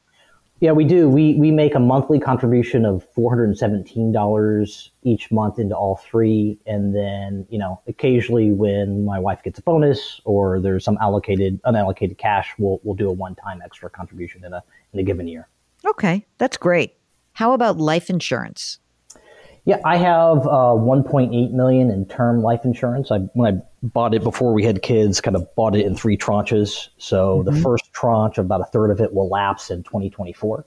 Yeah, 0.60 0.72
we 0.72 0.84
do. 0.84 1.08
We 1.08 1.34
we 1.34 1.50
make 1.50 1.74
a 1.74 1.78
monthly 1.78 2.18
contribution 2.18 2.86
of 2.86 3.06
four 3.14 3.30
hundred 3.30 3.44
and 3.44 3.58
seventeen 3.58 4.10
dollars 4.10 4.90
each 5.02 5.30
month 5.30 5.58
into 5.58 5.76
all 5.76 5.96
three, 5.96 6.58
and 6.66 6.94
then 6.94 7.46
you 7.50 7.58
know 7.58 7.82
occasionally 7.86 8.52
when 8.52 9.04
my 9.04 9.18
wife 9.18 9.42
gets 9.42 9.58
a 9.58 9.62
bonus 9.62 10.20
or 10.24 10.58
there's 10.58 10.82
some 10.82 10.96
allocated 11.02 11.60
unallocated 11.64 12.16
cash, 12.16 12.54
we'll 12.58 12.80
we'll 12.84 12.94
do 12.94 13.08
a 13.08 13.12
one 13.12 13.34
time 13.34 13.60
extra 13.62 13.90
contribution 13.90 14.44
in 14.44 14.54
a 14.54 14.62
in 14.94 15.00
a 15.00 15.02
given 15.02 15.28
year. 15.28 15.46
Okay, 15.84 16.24
that's 16.38 16.56
great. 16.56 16.94
How 17.34 17.52
about 17.52 17.76
life 17.76 18.08
insurance? 18.08 18.78
Yeah, 19.66 19.80
I 19.84 19.96
have 19.96 20.46
uh, 20.46 20.78
1.8 20.78 21.50
million 21.50 21.90
in 21.90 22.06
term 22.06 22.40
life 22.40 22.64
insurance. 22.64 23.10
I 23.10 23.18
when 23.34 23.54
I 23.54 23.62
bought 23.82 24.14
it 24.14 24.22
before 24.22 24.52
we 24.52 24.62
had 24.62 24.80
kids, 24.80 25.20
kind 25.20 25.34
of 25.34 25.52
bought 25.56 25.74
it 25.74 25.84
in 25.84 25.96
three 25.96 26.16
tranches. 26.16 26.88
So 26.98 27.38
mm-hmm. 27.38 27.52
the 27.52 27.60
first 27.60 27.92
tranche, 27.92 28.38
about 28.38 28.60
a 28.60 28.66
third 28.66 28.90
of 28.90 29.00
it, 29.00 29.12
will 29.12 29.28
lapse 29.28 29.70
in 29.70 29.82
2024. 29.82 30.64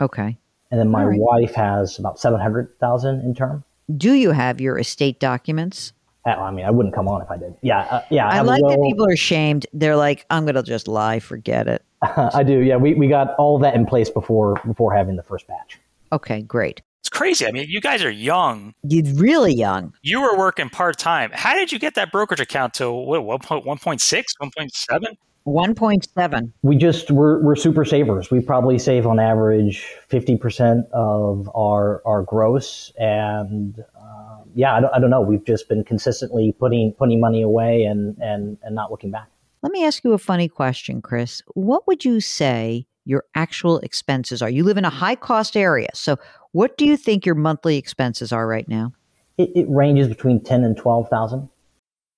Okay. 0.00 0.36
And 0.72 0.80
then 0.80 0.88
my 0.88 1.04
right. 1.04 1.18
wife 1.18 1.54
has 1.54 1.98
about 1.98 2.18
700,000 2.18 3.20
in 3.20 3.34
term. 3.34 3.64
Do 3.96 4.14
you 4.14 4.32
have 4.32 4.60
your 4.60 4.78
estate 4.78 5.20
documents? 5.20 5.92
Uh, 6.26 6.30
I 6.30 6.50
mean, 6.50 6.66
I 6.66 6.70
wouldn't 6.70 6.94
come 6.94 7.08
on 7.08 7.22
if 7.22 7.30
I 7.30 7.36
did. 7.36 7.54
Yeah, 7.62 7.80
uh, 7.80 8.02
yeah. 8.10 8.28
I, 8.28 8.38
I 8.38 8.40
like 8.40 8.62
that 8.62 8.82
people 8.82 9.06
are 9.06 9.16
shamed. 9.16 9.66
They're 9.72 9.96
like, 9.96 10.26
I'm 10.28 10.44
going 10.44 10.56
to 10.56 10.62
just 10.62 10.88
lie, 10.88 11.20
forget 11.20 11.68
it. 11.68 11.84
I 12.02 12.42
do. 12.42 12.58
Yeah, 12.58 12.76
we, 12.76 12.94
we 12.94 13.06
got 13.06 13.34
all 13.36 13.58
that 13.60 13.74
in 13.74 13.86
place 13.86 14.10
before 14.10 14.60
before 14.66 14.94
having 14.94 15.16
the 15.16 15.22
first 15.22 15.46
batch. 15.46 15.78
Okay, 16.12 16.42
great. 16.42 16.82
It's 17.00 17.08
crazy. 17.08 17.46
I 17.46 17.50
mean, 17.50 17.66
you 17.68 17.80
guys 17.80 18.04
are 18.04 18.10
young. 18.10 18.74
You're 18.82 19.14
really 19.14 19.54
young. 19.54 19.94
You 20.02 20.20
were 20.20 20.36
working 20.36 20.68
part 20.68 20.98
time. 20.98 21.30
How 21.32 21.54
did 21.54 21.72
you 21.72 21.78
get 21.78 21.94
that 21.94 22.12
brokerage 22.12 22.40
account 22.40 22.74
to 22.74 22.92
what, 22.92 23.22
1.6, 23.22 24.24
1.7? 24.42 25.16
1.7. 25.46 26.52
We 26.62 26.76
just, 26.76 27.10
we're, 27.10 27.42
we're 27.42 27.56
super 27.56 27.86
savers. 27.86 28.30
We 28.30 28.40
probably 28.40 28.78
save 28.78 29.06
on 29.06 29.18
average 29.18 29.86
50% 30.10 30.90
of 30.92 31.50
our, 31.54 32.02
our 32.04 32.22
gross. 32.22 32.92
And 32.98 33.82
uh, 33.98 34.36
yeah, 34.54 34.76
I 34.76 34.80
don't, 34.80 34.94
I 34.94 34.98
don't 34.98 35.10
know. 35.10 35.22
We've 35.22 35.44
just 35.44 35.68
been 35.68 35.82
consistently 35.84 36.54
putting, 36.58 36.92
putting 36.92 37.20
money 37.20 37.40
away 37.40 37.84
and, 37.84 38.18
and, 38.18 38.58
and 38.62 38.74
not 38.74 38.90
looking 38.90 39.10
back. 39.10 39.28
Let 39.62 39.72
me 39.72 39.84
ask 39.84 40.04
you 40.04 40.12
a 40.12 40.18
funny 40.18 40.48
question, 40.48 41.00
Chris. 41.00 41.42
What 41.54 41.86
would 41.86 42.04
you 42.04 42.20
say 42.20 42.86
your 43.10 43.24
actual 43.34 43.80
expenses 43.80 44.40
are? 44.40 44.48
You 44.48 44.62
live 44.62 44.78
in 44.78 44.84
a 44.84 44.90
high 44.90 45.16
cost 45.16 45.56
area. 45.56 45.90
So 45.94 46.16
what 46.52 46.78
do 46.78 46.86
you 46.86 46.96
think 46.96 47.26
your 47.26 47.34
monthly 47.34 47.76
expenses 47.76 48.32
are 48.32 48.46
right 48.46 48.68
now? 48.68 48.92
It, 49.36 49.50
it 49.54 49.66
ranges 49.68 50.08
between 50.08 50.40
ten 50.42 50.62
and 50.62 50.76
twelve 50.76 51.08
thousand. 51.08 51.48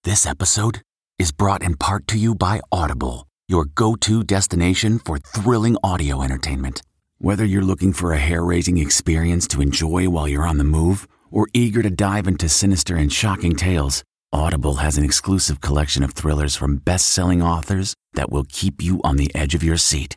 This 0.04 0.26
episode 0.26 0.82
is 1.18 1.32
brought 1.32 1.62
in 1.62 1.76
part 1.76 2.06
to 2.08 2.18
you 2.18 2.34
by 2.34 2.60
Audible, 2.70 3.26
your 3.48 3.64
go-to 3.64 4.22
destination 4.22 4.98
for 4.98 5.18
thrilling 5.18 5.76
audio 5.82 6.22
entertainment. 6.22 6.82
Whether 7.18 7.44
you're 7.44 7.62
looking 7.62 7.92
for 7.92 8.12
a 8.12 8.18
hair-raising 8.18 8.78
experience 8.78 9.46
to 9.48 9.62
enjoy 9.62 10.08
while 10.10 10.26
you're 10.26 10.46
on 10.46 10.58
the 10.58 10.64
move, 10.64 11.06
or 11.30 11.46
eager 11.54 11.82
to 11.82 11.90
dive 11.90 12.26
into 12.26 12.48
sinister 12.48 12.96
and 12.96 13.12
shocking 13.12 13.54
tales, 13.54 14.02
Audible 14.32 14.76
has 14.76 14.98
an 14.98 15.04
exclusive 15.04 15.60
collection 15.60 16.02
of 16.02 16.12
thrillers 16.12 16.56
from 16.56 16.78
best-selling 16.78 17.42
authors 17.42 17.94
that 18.14 18.32
will 18.32 18.44
keep 18.48 18.82
you 18.82 19.00
on 19.04 19.16
the 19.16 19.32
edge 19.34 19.54
of 19.54 19.62
your 19.62 19.76
seat. 19.76 20.16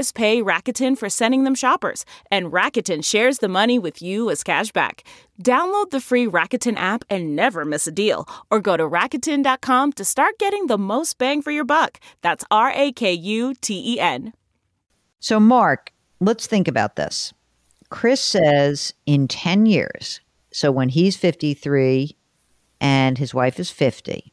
Stores 0.00 0.12
pay 0.12 0.42
Rakuten 0.42 0.96
for 0.96 1.10
sending 1.10 1.44
them 1.44 1.54
shoppers, 1.54 2.06
and 2.30 2.52
Rakuten 2.52 3.04
shares 3.04 3.38
the 3.38 3.48
money 3.48 3.78
with 3.78 4.00
you 4.00 4.30
as 4.30 4.42
cashback. 4.42 5.00
Download 5.42 5.90
the 5.90 6.00
free 6.00 6.26
Rakuten 6.26 6.78
app 6.78 7.04
and 7.10 7.36
never 7.36 7.66
miss 7.66 7.86
a 7.86 7.92
deal, 7.92 8.26
or 8.50 8.60
go 8.60 8.78
to 8.78 8.88
Rakuten.com 8.88 9.92
to 9.92 10.04
start 10.04 10.38
getting 10.38 10.68
the 10.68 10.78
most 10.78 11.18
bang 11.18 11.42
for 11.42 11.50
your 11.50 11.66
buck. 11.66 12.00
That's 12.22 12.44
R 12.50 12.72
A 12.74 12.92
K 12.92 13.12
U 13.12 13.54
T 13.60 13.94
E 13.94 14.00
N. 14.00 14.32
So, 15.18 15.38
Mark, 15.38 15.92
let's 16.18 16.46
think 16.46 16.66
about 16.66 16.96
this. 16.96 17.34
Chris 17.90 18.22
says 18.22 18.94
in 19.04 19.28
10 19.28 19.66
years, 19.66 20.20
so 20.50 20.72
when 20.72 20.88
he's 20.88 21.18
53 21.18 22.16
and 22.80 23.18
his 23.18 23.34
wife 23.34 23.60
is 23.60 23.70
50, 23.70 24.32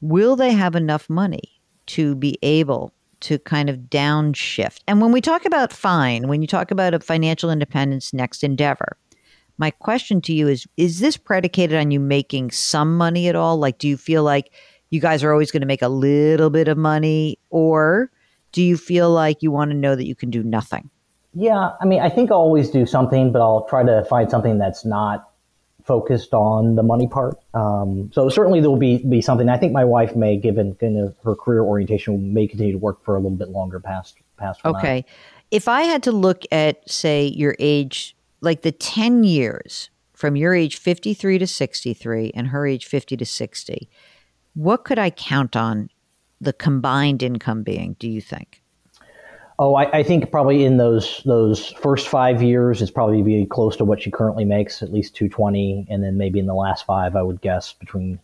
will 0.00 0.34
they 0.34 0.54
have 0.54 0.74
enough 0.74 1.08
money 1.08 1.60
to 1.86 2.16
be 2.16 2.36
able 2.42 2.92
to 3.20 3.38
kind 3.38 3.68
of 3.68 3.76
downshift. 3.76 4.80
And 4.86 5.00
when 5.00 5.12
we 5.12 5.20
talk 5.20 5.44
about 5.44 5.72
fine, 5.72 6.28
when 6.28 6.40
you 6.40 6.48
talk 6.48 6.70
about 6.70 6.94
a 6.94 7.00
financial 7.00 7.50
independence 7.50 8.12
next 8.12 8.44
endeavor, 8.44 8.96
my 9.58 9.70
question 9.70 10.20
to 10.22 10.32
you 10.32 10.48
is 10.48 10.66
is 10.76 11.00
this 11.00 11.16
predicated 11.16 11.76
on 11.76 11.90
you 11.90 12.00
making 12.00 12.50
some 12.50 12.96
money 12.96 13.28
at 13.28 13.36
all? 13.36 13.58
Like 13.58 13.78
do 13.78 13.88
you 13.88 13.96
feel 13.96 14.22
like 14.22 14.52
you 14.90 15.00
guys 15.00 15.22
are 15.22 15.32
always 15.32 15.50
going 15.50 15.62
to 15.62 15.66
make 15.66 15.82
a 15.82 15.88
little 15.88 16.50
bit 16.50 16.68
of 16.68 16.78
money 16.78 17.38
or 17.50 18.10
do 18.52 18.62
you 18.62 18.76
feel 18.76 19.10
like 19.10 19.42
you 19.42 19.50
want 19.50 19.70
to 19.70 19.76
know 19.76 19.94
that 19.94 20.06
you 20.06 20.14
can 20.14 20.30
do 20.30 20.42
nothing? 20.42 20.90
Yeah, 21.34 21.72
I 21.80 21.84
mean, 21.84 22.00
I 22.00 22.08
think 22.08 22.30
I'll 22.30 22.38
always 22.38 22.70
do 22.70 22.86
something, 22.86 23.30
but 23.30 23.42
I'll 23.42 23.66
try 23.66 23.84
to 23.84 24.04
find 24.06 24.30
something 24.30 24.58
that's 24.58 24.84
not 24.84 25.27
focused 25.88 26.34
on 26.34 26.76
the 26.76 26.82
money 26.82 27.08
part. 27.08 27.40
Um, 27.54 28.10
so 28.12 28.28
certainly 28.28 28.60
there 28.60 28.70
will 28.70 28.76
be 28.76 28.98
be 28.98 29.22
something. 29.22 29.48
I 29.48 29.56
think 29.56 29.72
my 29.72 29.84
wife 29.84 30.14
may, 30.14 30.36
given 30.36 30.74
kind 30.74 30.98
of 30.98 31.16
her 31.24 31.34
career 31.34 31.62
orientation, 31.62 32.32
may 32.32 32.46
continue 32.46 32.74
to 32.74 32.78
work 32.78 33.02
for 33.04 33.16
a 33.16 33.18
little 33.18 33.36
bit 33.36 33.48
longer 33.48 33.80
past 33.80 34.18
past. 34.36 34.60
Okay, 34.64 35.04
if 35.50 35.66
I 35.66 35.82
had 35.82 36.02
to 36.04 36.12
look 36.12 36.42
at 36.52 36.88
say 36.88 37.26
your 37.26 37.56
age, 37.58 38.14
like 38.40 38.62
the 38.62 38.72
ten 38.72 39.24
years 39.24 39.90
from 40.12 40.36
your 40.36 40.54
age 40.54 40.76
fifty 40.76 41.14
three 41.14 41.38
to 41.38 41.46
sixty 41.46 41.94
three, 41.94 42.30
and 42.34 42.48
her 42.48 42.66
age 42.66 42.84
fifty 42.84 43.16
to 43.16 43.24
sixty, 43.24 43.88
what 44.54 44.84
could 44.84 44.98
I 44.98 45.10
count 45.10 45.56
on 45.56 45.88
the 46.40 46.52
combined 46.52 47.22
income 47.22 47.62
being? 47.64 47.96
Do 47.98 48.08
you 48.08 48.20
think? 48.20 48.62
Oh, 49.60 49.74
I, 49.74 49.98
I, 49.98 50.02
think 50.04 50.30
probably 50.30 50.64
in 50.64 50.76
those 50.76 51.20
those 51.24 51.72
first 51.72 52.06
five 52.06 52.42
years, 52.42 52.80
it's 52.80 52.92
probably 52.92 53.22
be 53.22 53.44
close 53.44 53.76
to 53.78 53.84
what 53.84 54.00
she 54.00 54.10
currently 54.10 54.44
makes, 54.44 54.82
at 54.82 54.92
least 54.92 55.16
two 55.16 55.28
twenty, 55.28 55.84
and 55.90 56.02
then 56.02 56.16
maybe 56.16 56.38
in 56.38 56.46
the 56.46 56.54
last 56.54 56.86
five, 56.86 57.16
I 57.16 57.22
would 57.22 57.40
guess 57.40 57.72
between 57.72 58.20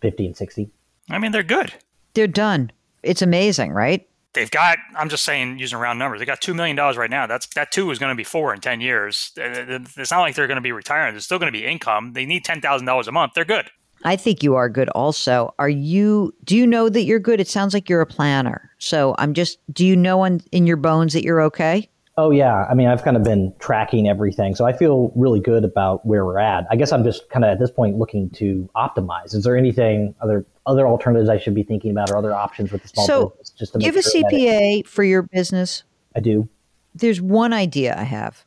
fifty 0.00 0.26
and 0.26 0.36
sixty. 0.36 0.70
I 1.08 1.18
mean, 1.18 1.32
they're 1.32 1.42
good. 1.42 1.72
They're 2.12 2.26
done. 2.26 2.72
It's 3.02 3.22
amazing, 3.22 3.72
right? 3.72 4.06
They've 4.32 4.50
got. 4.50 4.78
I'm 4.94 5.08
just 5.08 5.24
saying, 5.24 5.58
using 5.58 5.78
round 5.78 5.98
numbers, 5.98 6.20
they 6.20 6.26
got 6.26 6.40
two 6.42 6.54
million 6.54 6.76
dollars 6.76 6.96
right 6.96 7.10
now. 7.10 7.26
That's 7.26 7.46
that 7.54 7.72
two 7.72 7.90
is 7.90 7.98
going 7.98 8.10
to 8.12 8.16
be 8.16 8.24
four 8.24 8.52
in 8.52 8.60
ten 8.60 8.80
years. 8.82 9.32
It's 9.36 10.10
not 10.10 10.20
like 10.20 10.34
they're 10.34 10.46
going 10.46 10.56
to 10.56 10.62
be 10.62 10.72
retiring. 10.72 11.14
There's 11.14 11.24
still 11.24 11.38
going 11.38 11.52
to 11.52 11.58
be 11.58 11.64
income. 11.64 12.12
They 12.12 12.26
need 12.26 12.44
ten 12.44 12.60
thousand 12.60 12.86
dollars 12.86 13.08
a 13.08 13.12
month. 13.12 13.32
They're 13.34 13.44
good. 13.44 13.70
I 14.04 14.16
think 14.16 14.42
you 14.42 14.54
are 14.54 14.68
good 14.68 14.88
also. 14.90 15.54
Are 15.58 15.68
you 15.68 16.34
do 16.44 16.56
you 16.56 16.66
know 16.66 16.88
that 16.88 17.02
you're 17.02 17.18
good? 17.18 17.40
It 17.40 17.48
sounds 17.48 17.74
like 17.74 17.88
you're 17.88 18.00
a 18.00 18.06
planner. 18.06 18.70
So 18.78 19.14
I'm 19.18 19.34
just 19.34 19.58
do 19.72 19.84
you 19.84 19.96
know 19.96 20.24
in, 20.24 20.40
in 20.52 20.66
your 20.66 20.76
bones 20.76 21.12
that 21.12 21.22
you're 21.22 21.42
okay? 21.42 21.88
Oh 22.16 22.30
yeah. 22.30 22.66
I 22.68 22.74
mean, 22.74 22.88
I've 22.88 23.02
kind 23.02 23.16
of 23.16 23.22
been 23.22 23.54
tracking 23.60 24.08
everything. 24.08 24.54
So 24.54 24.66
I 24.66 24.72
feel 24.72 25.12
really 25.14 25.40
good 25.40 25.64
about 25.64 26.04
where 26.04 26.24
we're 26.24 26.38
at. 26.38 26.66
I 26.70 26.76
guess 26.76 26.92
I'm 26.92 27.04
just 27.04 27.28
kind 27.30 27.44
of 27.44 27.50
at 27.50 27.58
this 27.58 27.70
point 27.70 27.96
looking 27.96 28.30
to 28.30 28.68
optimize. 28.76 29.34
Is 29.34 29.44
there 29.44 29.56
anything 29.56 30.14
other 30.20 30.46
other 30.66 30.86
alternatives 30.86 31.28
I 31.28 31.38
should 31.38 31.54
be 31.54 31.62
thinking 31.62 31.90
about 31.90 32.10
or 32.10 32.16
other 32.16 32.34
options 32.34 32.72
with 32.72 32.82
the 32.82 32.88
small 32.88 33.06
so 33.06 33.28
business 33.28 33.50
just 33.50 33.72
to 33.72 33.78
make 33.78 33.86
you 33.86 33.92
have 33.92 34.02
sure 34.04 34.20
a 34.20 34.24
CPA 34.24 34.86
for 34.86 35.04
your 35.04 35.22
business? 35.22 35.84
I 36.16 36.20
do. 36.20 36.48
There's 36.94 37.20
one 37.20 37.52
idea 37.52 37.96
I 37.98 38.02
have 38.02 38.44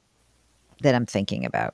that 0.81 0.95
I'm 0.95 1.05
thinking 1.05 1.45
about 1.45 1.73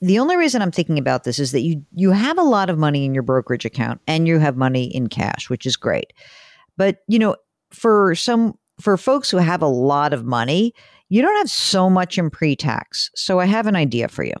the 0.00 0.18
only 0.18 0.36
reason 0.36 0.62
I'm 0.62 0.70
thinking 0.70 0.98
about 0.98 1.24
this 1.24 1.38
is 1.38 1.52
that 1.52 1.60
you 1.60 1.84
you 1.92 2.10
have 2.10 2.38
a 2.38 2.42
lot 2.42 2.70
of 2.70 2.78
money 2.78 3.04
in 3.04 3.14
your 3.14 3.22
brokerage 3.22 3.64
account 3.64 4.00
and 4.06 4.28
you 4.28 4.38
have 4.38 4.56
money 4.56 4.84
in 4.84 5.08
cash, 5.08 5.50
which 5.50 5.66
is 5.66 5.76
great. 5.76 6.12
But, 6.76 6.98
you 7.08 7.18
know, 7.18 7.36
for 7.70 8.14
some 8.14 8.58
for 8.80 8.96
folks 8.96 9.30
who 9.30 9.38
have 9.38 9.62
a 9.62 9.66
lot 9.66 10.12
of 10.12 10.24
money, 10.24 10.72
you 11.08 11.22
don't 11.22 11.36
have 11.36 11.50
so 11.50 11.90
much 11.90 12.18
in 12.18 12.30
pre-tax. 12.30 13.10
So 13.14 13.40
I 13.40 13.46
have 13.46 13.66
an 13.66 13.76
idea 13.76 14.08
for 14.08 14.22
you. 14.22 14.34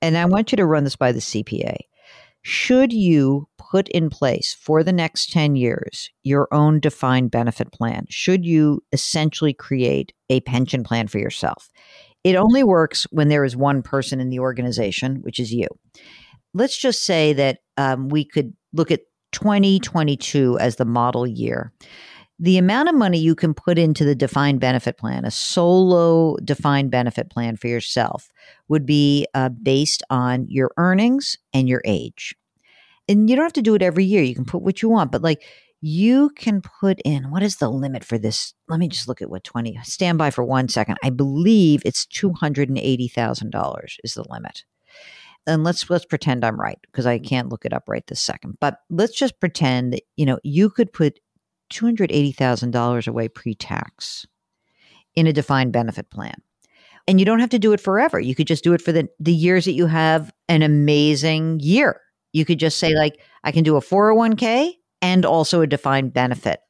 And 0.00 0.16
I 0.16 0.24
want 0.24 0.52
you 0.52 0.56
to 0.56 0.66
run 0.66 0.84
this 0.84 0.96
by 0.96 1.12
the 1.12 1.20
CPA. 1.20 1.76
Should 2.42 2.92
you 2.92 3.48
put 3.72 3.88
in 3.88 4.10
place 4.10 4.54
for 4.60 4.84
the 4.84 4.92
next 4.92 5.32
10 5.32 5.56
years 5.56 6.10
your 6.22 6.46
own 6.52 6.78
defined 6.78 7.30
benefit 7.30 7.72
plan, 7.72 8.04
should 8.10 8.44
you 8.44 8.82
essentially 8.92 9.54
create 9.54 10.12
a 10.28 10.40
pension 10.40 10.84
plan 10.84 11.08
for 11.08 11.18
yourself. 11.18 11.70
It 12.24 12.36
only 12.36 12.62
works 12.62 13.06
when 13.10 13.28
there 13.28 13.44
is 13.44 13.56
one 13.56 13.82
person 13.82 14.20
in 14.20 14.30
the 14.30 14.38
organization, 14.38 15.16
which 15.22 15.40
is 15.40 15.52
you. 15.52 15.66
Let's 16.54 16.76
just 16.76 17.04
say 17.04 17.32
that 17.32 17.58
um, 17.76 18.08
we 18.08 18.24
could 18.24 18.52
look 18.72 18.90
at 18.90 19.00
2022 19.32 20.58
as 20.58 20.76
the 20.76 20.84
model 20.84 21.26
year. 21.26 21.72
The 22.38 22.58
amount 22.58 22.88
of 22.88 22.94
money 22.94 23.18
you 23.18 23.34
can 23.34 23.54
put 23.54 23.78
into 23.78 24.04
the 24.04 24.14
defined 24.14 24.60
benefit 24.60 24.98
plan, 24.98 25.24
a 25.24 25.30
solo 25.30 26.36
defined 26.44 26.90
benefit 26.90 27.30
plan 27.30 27.56
for 27.56 27.68
yourself, 27.68 28.30
would 28.68 28.84
be 28.84 29.26
uh, 29.34 29.50
based 29.50 30.02
on 30.10 30.46
your 30.48 30.72
earnings 30.76 31.38
and 31.52 31.68
your 31.68 31.82
age. 31.84 32.34
And 33.08 33.28
you 33.28 33.36
don't 33.36 33.44
have 33.44 33.52
to 33.54 33.62
do 33.62 33.74
it 33.74 33.82
every 33.82 34.04
year. 34.04 34.22
You 34.22 34.34
can 34.34 34.44
put 34.44 34.62
what 34.62 34.82
you 34.82 34.88
want, 34.88 35.12
but 35.12 35.22
like 35.22 35.42
you 35.84 36.30
can 36.36 36.62
put 36.62 37.00
in 37.04 37.30
what 37.30 37.42
is 37.42 37.56
the 37.56 37.68
limit 37.68 38.04
for 38.04 38.16
this? 38.16 38.54
Let 38.68 38.78
me 38.78 38.86
just 38.86 39.08
look 39.08 39.20
at 39.20 39.28
what 39.28 39.42
20 39.42 39.78
stand 39.82 40.16
by 40.16 40.30
for 40.30 40.44
one 40.44 40.68
second. 40.68 40.96
I 41.02 41.10
believe 41.10 41.82
it's 41.84 42.06
$280,000 42.06 43.96
is 44.04 44.14
the 44.14 44.24
limit. 44.30 44.64
And 45.44 45.64
let's 45.64 45.90
let's 45.90 46.04
pretend 46.04 46.44
I'm 46.44 46.58
right 46.58 46.78
because 46.82 47.04
I 47.04 47.18
can't 47.18 47.48
look 47.48 47.64
it 47.64 47.72
up 47.72 47.88
right 47.88 48.06
this 48.06 48.20
second. 48.20 48.58
But 48.60 48.78
let's 48.90 49.18
just 49.18 49.40
pretend 49.40 50.00
you 50.14 50.24
know, 50.24 50.38
you 50.44 50.70
could 50.70 50.92
put 50.92 51.18
$280,000 51.72 53.08
away 53.08 53.28
pre-tax 53.28 54.24
in 55.16 55.26
a 55.26 55.32
defined 55.32 55.72
benefit 55.72 56.10
plan. 56.10 56.34
And 57.08 57.18
you 57.18 57.26
don't 57.26 57.40
have 57.40 57.50
to 57.50 57.58
do 57.58 57.72
it 57.72 57.80
forever. 57.80 58.20
You 58.20 58.36
could 58.36 58.46
just 58.46 58.62
do 58.62 58.72
it 58.72 58.80
for 58.80 58.92
the, 58.92 59.08
the 59.18 59.32
years 59.32 59.64
that 59.64 59.72
you 59.72 59.86
have 59.86 60.32
an 60.48 60.62
amazing 60.62 61.58
year. 61.58 62.00
You 62.32 62.44
could 62.44 62.60
just 62.60 62.78
say, 62.78 62.94
like, 62.94 63.18
I 63.42 63.50
can 63.50 63.64
do 63.64 63.76
a 63.76 63.80
401k 63.80 64.74
and 65.02 65.26
also 65.26 65.60
a 65.60 65.66
defined 65.66 66.14
benefit. 66.14 66.60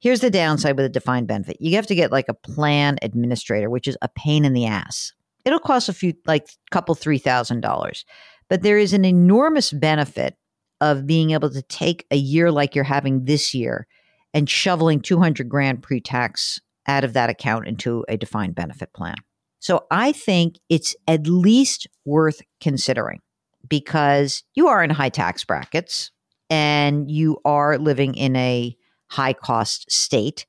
Here's 0.00 0.20
the 0.20 0.30
downside 0.30 0.76
with 0.76 0.86
a 0.86 0.90
defined 0.90 1.26
benefit 1.26 1.56
you 1.60 1.76
have 1.76 1.86
to 1.88 1.94
get 1.94 2.12
like 2.12 2.28
a 2.28 2.34
plan 2.34 2.98
administrator, 3.02 3.68
which 3.68 3.88
is 3.88 3.98
a 4.00 4.08
pain 4.08 4.44
in 4.44 4.52
the 4.52 4.66
ass. 4.66 5.12
It'll 5.44 5.58
cost 5.58 5.90
a 5.90 5.92
few, 5.92 6.14
like, 6.26 6.48
couple, 6.70 6.94
three 6.94 7.18
thousand 7.18 7.60
dollars. 7.60 8.04
But 8.48 8.62
there 8.62 8.78
is 8.78 8.92
an 8.92 9.04
enormous 9.04 9.72
benefit 9.72 10.36
of 10.80 11.06
being 11.06 11.30
able 11.30 11.50
to 11.50 11.62
take 11.62 12.06
a 12.10 12.16
year 12.16 12.50
like 12.50 12.74
you're 12.74 12.84
having 12.84 13.24
this 13.24 13.54
year 13.54 13.86
and 14.34 14.50
shoveling 14.50 15.00
200 15.00 15.48
grand 15.48 15.82
pre 15.82 16.00
tax 16.00 16.60
out 16.86 17.04
of 17.04 17.14
that 17.14 17.30
account 17.30 17.66
into 17.66 18.04
a 18.08 18.16
defined 18.16 18.54
benefit 18.54 18.92
plan. 18.92 19.14
So 19.60 19.86
I 19.90 20.12
think 20.12 20.58
it's 20.68 20.94
at 21.08 21.26
least 21.26 21.86
worth 22.04 22.42
considering 22.60 23.20
because 23.66 24.42
you 24.54 24.68
are 24.68 24.84
in 24.84 24.90
high 24.90 25.08
tax 25.08 25.42
brackets 25.44 26.10
and 26.50 27.10
you 27.10 27.38
are 27.44 27.78
living 27.78 28.14
in 28.14 28.36
a 28.36 28.76
high 29.08 29.32
cost 29.32 29.90
state 29.90 30.46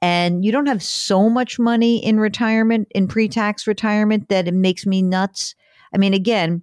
and 0.00 0.44
you 0.44 0.50
don't 0.50 0.66
have 0.66 0.82
so 0.82 1.28
much 1.28 1.58
money 1.58 2.04
in 2.04 2.18
retirement 2.18 2.88
in 2.90 3.06
pre-tax 3.06 3.66
retirement 3.66 4.28
that 4.28 4.48
it 4.48 4.54
makes 4.54 4.84
me 4.84 5.00
nuts. 5.02 5.54
I 5.94 5.98
mean 5.98 6.14
again, 6.14 6.62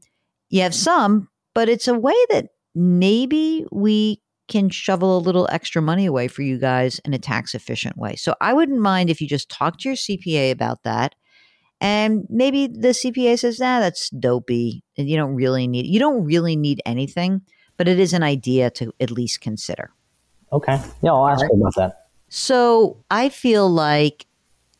you 0.49 0.61
have 0.61 0.75
some, 0.75 1.29
but 1.53 1.69
it's 1.69 1.87
a 1.87 1.97
way 1.97 2.15
that 2.29 2.49
maybe 2.75 3.65
we 3.71 4.21
can 4.47 4.69
shovel 4.69 5.17
a 5.17 5.19
little 5.19 5.47
extra 5.51 5.81
money 5.81 6.05
away 6.05 6.27
for 6.27 6.41
you 6.41 6.57
guys 6.57 6.99
in 7.05 7.13
a 7.13 7.19
tax 7.19 7.53
efficient 7.53 7.97
way. 7.97 8.15
So 8.15 8.35
I 8.41 8.53
wouldn't 8.53 8.79
mind 8.79 9.09
if 9.09 9.21
you 9.21 9.27
just 9.27 9.49
talk 9.49 9.77
to 9.79 9.89
your 9.89 9.95
CPA 9.95 10.51
about 10.51 10.83
that 10.83 11.15
and 11.81 12.25
maybe 12.29 12.67
the 12.67 12.89
CPA 12.89 13.39
says, 13.39 13.59
nah, 13.59 13.79
that's 13.79 14.09
dopey. 14.09 14.83
And 14.97 15.09
you 15.09 15.15
don't 15.15 15.35
really 15.35 15.67
need 15.67 15.85
you 15.85 15.99
don't 15.99 16.25
really 16.25 16.55
need 16.55 16.81
anything, 16.85 17.41
but 17.79 17.87
it 17.87 17.97
is 17.97 18.11
an 18.11 18.23
idea 18.23 18.69
to 18.69 18.93
at 18.99 19.09
least 19.09 19.39
consider. 19.39 19.89
Okay. 20.51 20.81
Yeah, 21.01 21.13
I'll 21.13 21.29
ask 21.29 21.41
right. 21.41 21.51
about 21.53 21.75
that. 21.77 22.07
So 22.27 22.97
I 23.09 23.29
feel 23.29 23.69
like 23.69 24.25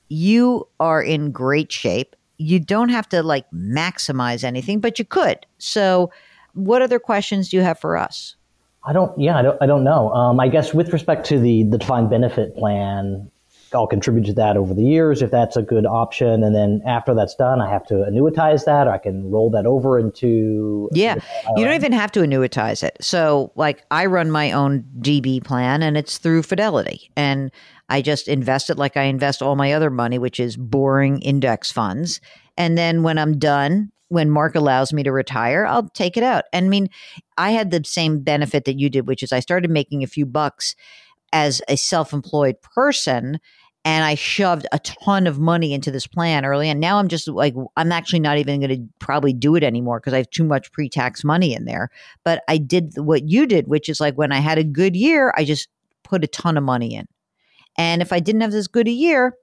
you 0.10 0.68
are 0.82 1.02
in 1.02 1.32
great 1.32 1.72
shape. 1.72 2.14
You 2.40 2.60
don't 2.60 2.90
have 2.90 3.08
to 3.10 3.24
like 3.24 3.50
maximize 3.52 4.44
anything, 4.44 4.82
but 4.82 5.00
you 5.00 5.06
could. 5.06 5.46
So 5.60 6.12
what 6.54 6.82
other 6.82 7.00
questions 7.00 7.48
do 7.48 7.58
you 7.58 7.64
have 7.64 7.80
for 7.80 7.96
us? 7.96 8.36
I 8.84 8.92
don't. 8.92 9.18
Yeah, 9.18 9.38
I 9.38 9.44
don't. 9.44 9.58
I 9.62 9.66
don't 9.66 9.86
know. 9.86 10.12
Um, 10.12 10.40
I 10.42 10.50
guess 10.50 10.74
with 10.74 10.92
respect 10.92 11.26
to 11.28 11.40
the 11.40 11.64
the 11.64 11.78
defined 11.78 12.10
benefit 12.10 12.56
plan, 12.58 13.32
I'll 13.74 13.88
contribute 13.88 14.26
to 14.28 14.34
that 14.34 14.58
over 14.58 14.74
the 14.74 14.84
years 14.84 15.22
if 15.22 15.32
that's 15.32 15.56
a 15.56 15.62
good 15.62 15.86
option. 15.86 16.44
And 16.44 16.56
then 16.56 16.82
after 16.86 17.14
that's 17.14 17.36
done, 17.36 17.62
I 17.62 17.70
have 17.70 17.86
to 17.88 17.96
annuitize 17.96 18.66
that 18.66 18.88
or 18.88 18.92
I 18.92 18.98
can 18.98 19.30
roll 19.30 19.50
that 19.52 19.66
over 19.66 20.00
into. 20.00 20.90
Yeah. 20.94 21.16
You 21.56 21.66
don't 21.66 21.76
even 21.76 21.92
have 21.92 22.12
to 22.14 22.22
annuitize 22.22 22.84
it. 22.84 22.98
So, 23.02 23.52
like, 23.56 23.84
I 23.92 24.06
run 24.06 24.32
my 24.32 24.52
own 24.52 24.84
DB 25.00 25.44
plan 25.44 25.82
and 25.84 25.98
it's 25.98 26.18
through 26.18 26.44
Fidelity. 26.44 27.12
And 27.16 27.52
I 27.90 28.02
just 28.02 28.28
invest 28.28 28.70
it 28.70 28.78
like 28.78 28.98
I 28.98 29.04
invest 29.04 29.42
all 29.42 29.56
my 29.56 29.74
other 29.74 29.90
money, 29.90 30.20
which 30.20 30.40
is 30.40 30.56
boring 30.58 31.22
index 31.22 31.72
funds. 31.72 32.22
And 32.58 32.78
then 32.78 33.04
when 33.04 33.18
I'm 33.18 33.40
done, 33.40 33.92
when 34.10 34.30
Mark 34.30 34.56
allows 34.56 34.92
me 34.92 35.04
to 35.04 35.12
retire, 35.12 35.66
I'll 35.66 35.90
take 35.90 36.18
it 36.18 36.24
out. 36.24 36.46
And 36.52 36.66
I 36.66 36.70
mean, 36.70 36.90
I 37.38 37.52
had 37.52 37.72
the 37.72 37.82
same 37.86 38.22
benefit 38.22 38.66
that 38.66 38.80
you 38.80 38.90
did, 38.90 39.08
which 39.08 39.24
is 39.24 39.32
I 39.32 39.40
started 39.40 39.70
making 39.70 40.04
a 40.04 40.08
few 40.08 40.26
bucks 40.26 40.76
as 41.32 41.62
a 41.68 41.78
self 41.78 42.12
employed 42.12 42.62
person 42.62 43.40
and 43.86 44.04
I 44.04 44.16
shoved 44.16 44.68
a 44.72 44.80
ton 44.80 45.26
of 45.26 45.40
money 45.40 45.74
into 45.74 45.90
this 45.90 46.06
plan 46.06 46.46
early. 46.46 46.70
And 46.70 46.80
now 46.80 47.00
I'm 47.00 47.08
just 47.08 47.28
like, 47.28 47.56
I'm 47.78 47.92
actually 47.92 48.20
not 48.20 48.38
even 48.38 48.60
going 48.60 48.70
to 48.70 48.88
probably 49.00 49.34
do 49.34 49.56
it 49.56 49.64
anymore 49.64 50.00
because 50.00 50.14
I 50.14 50.18
have 50.18 50.30
too 50.30 50.44
much 50.44 50.72
pre 50.72 50.90
tax 50.90 51.24
money 51.24 51.54
in 51.54 51.66
there. 51.66 51.90
But 52.24 52.44
I 52.48 52.58
did 52.58 52.94
what 52.98 53.30
you 53.30 53.46
did, 53.46 53.68
which 53.68 53.88
is 53.88 54.00
like 54.00 54.16
when 54.16 54.32
I 54.32 54.40
had 54.40 54.58
a 54.58 54.64
good 54.64 54.96
year, 54.96 55.34
I 55.38 55.46
just 55.46 55.70
put 56.04 56.24
a 56.24 56.28
ton 56.28 56.58
of 56.58 56.64
money 56.64 56.94
in. 56.96 57.08
And 57.78 58.02
if 58.02 58.12
I 58.12 58.20
didn't 58.20 58.42
have 58.42 58.52
this 58.52 58.68
good 58.68 58.88
a 58.88 58.92
year, 58.92 59.34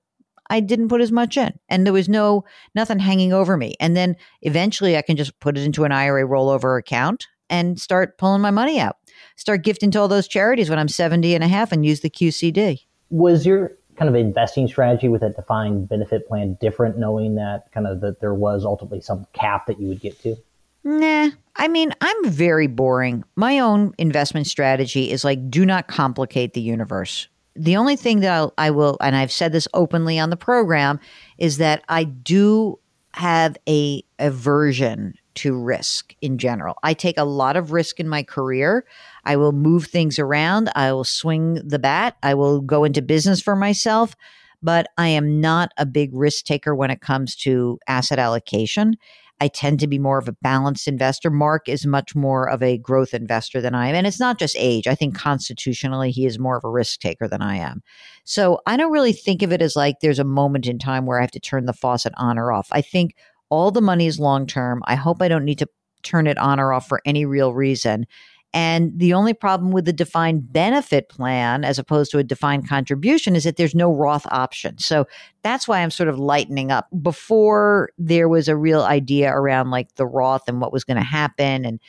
I 0.50 0.60
didn't 0.60 0.88
put 0.88 1.00
as 1.00 1.10
much 1.10 1.36
in. 1.36 1.58
And 1.68 1.86
there 1.86 1.92
was 1.92 2.08
no, 2.08 2.44
nothing 2.74 2.98
hanging 2.98 3.32
over 3.32 3.56
me. 3.56 3.74
And 3.80 3.96
then 3.96 4.16
eventually 4.42 4.96
I 4.96 5.02
can 5.02 5.16
just 5.16 5.38
put 5.40 5.56
it 5.56 5.64
into 5.64 5.84
an 5.84 5.92
IRA 5.92 6.24
rollover 6.24 6.78
account 6.78 7.26
and 7.48 7.80
start 7.80 8.18
pulling 8.18 8.42
my 8.42 8.50
money 8.50 8.78
out. 8.78 8.96
Start 9.36 9.64
gifting 9.64 9.90
to 9.92 10.00
all 10.00 10.08
those 10.08 10.28
charities 10.28 10.68
when 10.68 10.78
I'm 10.78 10.88
70 10.88 11.34
and 11.34 11.42
a 11.42 11.48
half 11.48 11.72
and 11.72 11.86
use 11.86 12.00
the 12.00 12.10
QCD. 12.10 12.80
Was 13.10 13.46
your 13.46 13.72
kind 13.96 14.08
of 14.08 14.14
investing 14.14 14.68
strategy 14.68 15.08
with 15.08 15.22
a 15.22 15.30
defined 15.30 15.88
benefit 15.88 16.28
plan 16.28 16.56
different, 16.60 16.98
knowing 16.98 17.34
that 17.36 17.70
kind 17.72 17.86
of 17.86 18.00
that 18.00 18.20
there 18.20 18.34
was 18.34 18.64
ultimately 18.64 19.00
some 19.00 19.26
cap 19.32 19.66
that 19.66 19.80
you 19.80 19.88
would 19.88 20.00
get 20.00 20.20
to? 20.22 20.36
Nah, 20.84 21.30
I 21.56 21.68
mean, 21.68 21.92
I'm 22.00 22.30
very 22.30 22.68
boring. 22.68 23.24
My 23.34 23.58
own 23.58 23.92
investment 23.98 24.46
strategy 24.46 25.10
is 25.10 25.24
like, 25.24 25.50
do 25.50 25.66
not 25.66 25.88
complicate 25.88 26.54
the 26.54 26.60
universe. 26.60 27.26
The 27.56 27.76
only 27.76 27.96
thing 27.96 28.20
that 28.20 28.32
I'll, 28.32 28.54
I 28.58 28.70
will, 28.70 28.96
and 29.00 29.16
I've 29.16 29.32
said 29.32 29.50
this 29.52 29.66
openly 29.74 30.18
on 30.18 30.30
the 30.30 30.36
program, 30.36 31.00
is 31.38 31.56
that 31.58 31.82
I 31.88 32.04
do 32.04 32.78
have 33.14 33.56
a 33.68 34.04
aversion 34.18 35.14
to 35.36 35.56
risk 35.56 36.14
in 36.20 36.38
general. 36.38 36.76
I 36.82 36.94
take 36.94 37.18
a 37.18 37.24
lot 37.24 37.56
of 37.56 37.72
risk 37.72 38.00
in 38.00 38.08
my 38.08 38.22
career. 38.22 38.86
I 39.24 39.36
will 39.36 39.52
move 39.52 39.86
things 39.86 40.18
around. 40.18 40.70
I 40.74 40.92
will 40.92 41.04
swing 41.04 41.54
the 41.54 41.78
bat. 41.78 42.16
I 42.22 42.34
will 42.34 42.60
go 42.60 42.84
into 42.84 43.02
business 43.02 43.40
for 43.40 43.56
myself, 43.56 44.14
but 44.62 44.88
I 44.98 45.08
am 45.08 45.40
not 45.40 45.70
a 45.76 45.86
big 45.86 46.10
risk 46.12 46.44
taker 46.44 46.74
when 46.74 46.90
it 46.90 47.00
comes 47.00 47.36
to 47.36 47.78
asset 47.86 48.18
allocation. 48.18 48.96
I 49.40 49.48
tend 49.48 49.80
to 49.80 49.86
be 49.86 49.98
more 49.98 50.18
of 50.18 50.28
a 50.28 50.36
balanced 50.40 50.88
investor. 50.88 51.30
Mark 51.30 51.68
is 51.68 51.84
much 51.84 52.14
more 52.14 52.48
of 52.48 52.62
a 52.62 52.78
growth 52.78 53.12
investor 53.12 53.60
than 53.60 53.74
I 53.74 53.88
am. 53.88 53.94
And 53.94 54.06
it's 54.06 54.20
not 54.20 54.38
just 54.38 54.56
age. 54.58 54.86
I 54.86 54.94
think 54.94 55.14
constitutionally, 55.14 56.10
he 56.10 56.24
is 56.24 56.38
more 56.38 56.56
of 56.56 56.64
a 56.64 56.70
risk 56.70 57.00
taker 57.00 57.28
than 57.28 57.42
I 57.42 57.56
am. 57.56 57.82
So 58.24 58.60
I 58.66 58.78
don't 58.78 58.92
really 58.92 59.12
think 59.12 59.42
of 59.42 59.52
it 59.52 59.60
as 59.60 59.76
like 59.76 60.00
there's 60.00 60.18
a 60.18 60.24
moment 60.24 60.66
in 60.66 60.78
time 60.78 61.04
where 61.04 61.18
I 61.18 61.22
have 61.22 61.30
to 61.32 61.40
turn 61.40 61.66
the 61.66 61.74
faucet 61.74 62.14
on 62.16 62.38
or 62.38 62.50
off. 62.50 62.68
I 62.72 62.80
think 62.80 63.14
all 63.48 63.70
the 63.70 63.80
money 63.80 64.06
is 64.06 64.18
long 64.18 64.46
term. 64.46 64.82
I 64.86 64.94
hope 64.94 65.22
I 65.22 65.28
don't 65.28 65.44
need 65.44 65.58
to 65.58 65.68
turn 66.02 66.26
it 66.26 66.38
on 66.38 66.60
or 66.60 66.72
off 66.72 66.88
for 66.88 67.00
any 67.04 67.24
real 67.24 67.52
reason. 67.52 68.06
And 68.52 68.98
the 68.98 69.12
only 69.12 69.34
problem 69.34 69.70
with 69.70 69.84
the 69.84 69.92
defined 69.92 70.50
benefit 70.50 71.10
plan, 71.10 71.62
as 71.62 71.78
opposed 71.78 72.10
to 72.12 72.18
a 72.18 72.24
defined 72.24 72.68
contribution, 72.68 73.36
is 73.36 73.44
that 73.44 73.56
there's 73.56 73.74
no 73.74 73.92
Roth 73.92 74.26
option. 74.30 74.78
So 74.78 75.06
that's 75.42 75.68
why 75.68 75.80
I'm 75.80 75.90
sort 75.90 76.08
of 76.08 76.18
lightening 76.18 76.70
up. 76.70 76.88
Before 77.02 77.90
there 77.98 78.28
was 78.28 78.48
a 78.48 78.56
real 78.56 78.82
idea 78.82 79.30
around 79.30 79.70
like 79.70 79.94
the 79.96 80.06
Roth 80.06 80.48
and 80.48 80.60
what 80.60 80.72
was 80.72 80.84
going 80.84 80.96
to 80.96 81.02
happen. 81.02 81.66
And 81.66 81.80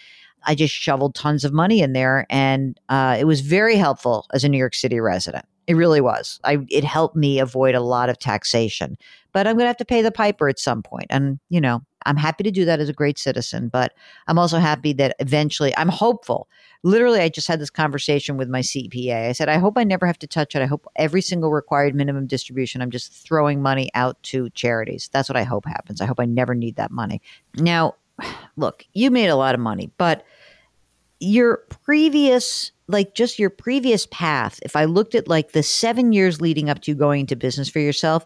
I 0.46 0.56
just 0.56 0.74
shoveled 0.74 1.15
tons 1.15 1.46
of 1.46 1.54
money 1.54 1.82
in 1.82 1.93
there. 1.93 2.26
And 2.30 2.78
uh, 2.89 3.15
it 3.17 3.26
was 3.26 3.39
very 3.41 3.78
helpful 3.78 4.26
as 4.34 4.43
a 4.43 4.50
New 4.50 4.58
York 4.58 4.76
City 4.76 5.00
resident. 5.00 5.46
It 5.68 5.76
really 5.76 6.02
was. 6.02 6.40
I, 6.44 6.66
it 6.70 6.84
helped 6.84 7.16
me 7.16 7.40
avoid 7.40 7.76
a 7.76 7.82
lot 7.82 8.10
of 8.10 8.18
taxation. 8.18 8.98
But 9.34 9.46
I'm 9.46 9.56
going 9.56 9.66
to 9.66 9.68
have 9.68 9.78
to 9.78 9.86
pay 9.86 10.02
the 10.02 10.12
piper 10.12 10.48
at 10.50 10.60
some 10.60 10.82
point. 10.82 11.08
And, 11.10 11.40
you 11.50 11.62
know, 11.62 11.84
I'm 12.06 12.16
happy 12.16 12.44
to 12.44 12.52
do 12.52 12.64
that 12.66 12.80
as 12.80 12.88
a 12.90 12.94
great 12.94 13.20
citizen, 13.20 13.68
but 13.68 13.94
I'm 14.28 14.40
also 14.40 14.60
happy 14.60 14.94
that 14.94 15.16
eventually 15.20 15.76
I'm 15.78 15.90
hopeful. 15.90 16.48
Literally, 16.84 17.20
I 17.20 17.28
just 17.28 17.48
had 17.48 17.60
this 17.60 17.70
conversation 17.70 18.38
with 18.38 18.48
my 18.48 18.62
CPA. 18.62 19.28
I 19.28 19.32
said, 19.34 19.50
I 19.50 19.58
hope 19.58 19.78
I 19.78 19.84
never 19.84 20.08
have 20.08 20.18
to 20.20 20.28
touch 20.28 20.56
it. 20.56 20.62
I 20.62 20.66
hope 20.66 20.88
every 20.96 21.22
single 21.22 21.52
required 21.52 21.96
minimum 21.96 22.28
distribution, 22.28 22.82
I'm 22.82 22.92
just 22.92 23.12
throwing 23.12 23.62
money 23.62 23.90
out 23.94 24.22
to 24.24 24.50
charities. 24.52 25.10
That's 25.12 25.28
what 25.28 25.36
I 25.36 25.44
hope 25.44 25.66
happens. 25.66 26.00
I 26.00 26.06
hope 26.06 26.20
I 26.20 26.26
never 26.26 26.56
need 26.56 26.78
that 26.78 26.92
money. 26.92 27.22
Now, 27.56 27.96
look, 28.56 28.86
you 28.94 29.12
made 29.12 29.28
a 29.28 29.36
lot 29.36 29.54
of 29.54 29.60
money, 29.60 29.92
but 29.98 30.26
your 31.20 31.58
previous 31.84 32.72
like 32.88 33.13
just 33.13 33.39
your 33.39 33.50
previous 33.50 34.06
path 34.08 34.60
if 34.63 34.76
i 34.76 34.86
looked 34.86 35.15
at 35.15 35.28
like 35.28 35.52
the 35.52 35.63
seven 35.63 36.13
years 36.13 36.41
leading 36.41 36.69
up 36.69 36.82
to 36.82 36.93
going 36.93 37.21
into 37.21 37.36
business 37.36 37.69
for 37.69 37.80
yourself 37.80 38.26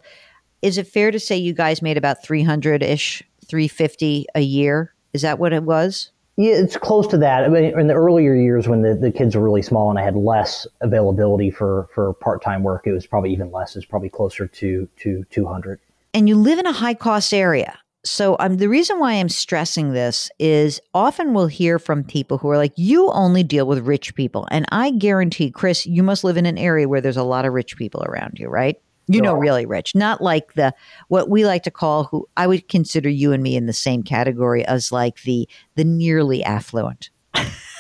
is 0.62 0.78
it 0.78 0.88
fair 0.88 1.12
to 1.12 1.20
say 1.20 1.36
you 1.36 1.54
guys 1.54 1.82
made 1.82 1.98
about 1.98 2.24
300-ish 2.24 3.24
350 3.48 4.26
a 4.36 4.42
year 4.42 4.94
is 5.14 5.22
that 5.22 5.40
what 5.40 5.54
it 5.54 5.64
was 5.64 6.12
yeah, 6.38 6.54
it's 6.54 6.78
close 6.78 7.08
to 7.08 7.18
that. 7.18 7.44
I 7.44 7.50
mean, 7.50 7.78
in 7.78 7.88
the 7.88 7.94
earlier 7.94 8.34
years 8.34 8.68
when 8.68 8.82
the, 8.82 8.96
the 8.96 9.12
kids 9.12 9.36
were 9.36 9.44
really 9.44 9.62
small 9.62 9.90
and 9.90 10.00
I 10.00 10.04
had 10.04 10.16
less 10.16 10.66
availability 10.80 11.52
for, 11.52 11.90
for 11.94 12.14
part 12.14 12.42
time 12.42 12.64
work, 12.64 12.88
it 12.88 12.94
was 12.94 13.06
probably 13.06 13.32
even 13.34 13.52
less. 13.52 13.76
It's 13.76 13.86
probably 13.86 14.10
closer 14.10 14.48
to 14.48 14.88
to 14.98 15.24
200. 15.30 15.80
And 16.14 16.28
you 16.28 16.36
live 16.36 16.58
in 16.58 16.66
a 16.66 16.72
high 16.72 16.94
cost 16.94 17.34
area. 17.34 17.78
So 18.04 18.36
um, 18.40 18.58
the 18.58 18.70
reason 18.70 19.00
why 19.00 19.14
I'm 19.14 19.30
stressing 19.30 19.94
this 19.94 20.32
is 20.40 20.82
often 20.94 21.34
we'll 21.34 21.48
hear 21.48 21.78
from 21.78 22.04
people 22.04 22.40
who 22.40 22.50
are 22.50 22.58
like, 22.58 22.74
you 22.76 23.12
only 23.12 23.44
deal 23.44 23.68
with 23.68 23.86
rich 23.86 24.16
people. 24.16 24.48
And 24.50 24.66
I 24.72 24.92
guarantee, 24.92 25.52
Chris, 25.52 25.86
you 25.86 26.02
must 26.02 26.24
live 26.24 26.38
in 26.38 26.48
an 26.48 26.58
area 26.58 26.90
where 26.90 27.02
there's 27.02 27.18
a 27.18 27.24
lot 27.24 27.46
of 27.46 27.54
rich 27.54 27.78
people 27.78 28.04
around 28.04 28.40
you, 28.40 28.48
right? 28.48 28.82
You 29.08 29.22
know, 29.22 29.34
really 29.34 29.66
rich, 29.66 29.94
not 29.94 30.22
like 30.22 30.54
the 30.54 30.74
what 31.10 31.28
we 31.28 31.46
like 31.46 31.64
to 31.64 31.72
call 31.72 32.06
who 32.06 32.30
I 32.38 32.48
would 32.48 32.70
consider 32.70 33.10
you 33.10 33.34
and 33.34 33.44
me 33.44 33.58
in 33.58 33.66
the 33.66 33.74
same 33.74 34.04
category 34.04 34.64
as 34.64 34.90
like 34.90 35.24
the 35.24 35.50
the 35.76 35.84
nearly 35.84 36.42
affluent. 36.46 37.10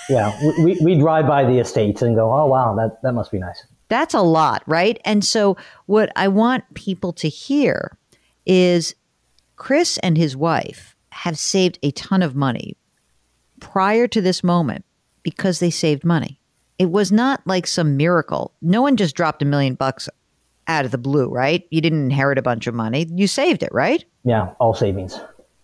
yeah, 0.09 0.37
we, 0.61 0.77
we 0.83 0.99
drive 0.99 1.27
by 1.27 1.45
the 1.45 1.59
estates 1.59 2.01
and 2.01 2.17
go, 2.17 2.33
oh 2.33 2.47
wow, 2.47 2.75
that 2.75 3.01
that 3.03 3.13
must 3.13 3.31
be 3.31 3.39
nice. 3.39 3.65
That's 3.87 4.13
a 4.13 4.21
lot, 4.21 4.63
right? 4.65 4.99
And 5.05 5.23
so 5.23 5.55
what 5.85 6.11
I 6.17 6.27
want 6.27 6.65
people 6.73 7.13
to 7.13 7.29
hear 7.29 7.97
is 8.45 8.93
Chris 9.61 9.99
and 9.99 10.17
his 10.17 10.35
wife 10.35 10.95
have 11.11 11.37
saved 11.37 11.77
a 11.83 11.91
ton 11.91 12.23
of 12.23 12.35
money 12.35 12.75
prior 13.59 14.07
to 14.07 14.19
this 14.19 14.43
moment 14.43 14.83
because 15.21 15.59
they 15.59 15.69
saved 15.69 16.03
money. 16.03 16.39
It 16.79 16.89
was 16.89 17.11
not 17.11 17.45
like 17.45 17.67
some 17.67 17.95
miracle. 17.95 18.55
No 18.63 18.81
one 18.81 18.97
just 18.97 19.15
dropped 19.15 19.43
a 19.43 19.45
million 19.45 19.75
bucks 19.75 20.09
out 20.67 20.83
of 20.83 20.89
the 20.89 20.97
blue, 20.97 21.29
right? 21.29 21.63
You 21.69 21.79
didn't 21.79 22.05
inherit 22.05 22.39
a 22.39 22.41
bunch 22.41 22.65
of 22.65 22.73
money. 22.73 23.05
You 23.13 23.27
saved 23.27 23.61
it, 23.61 23.69
right? 23.71 24.03
Yeah, 24.23 24.51
all 24.59 24.73
savings. 24.73 25.19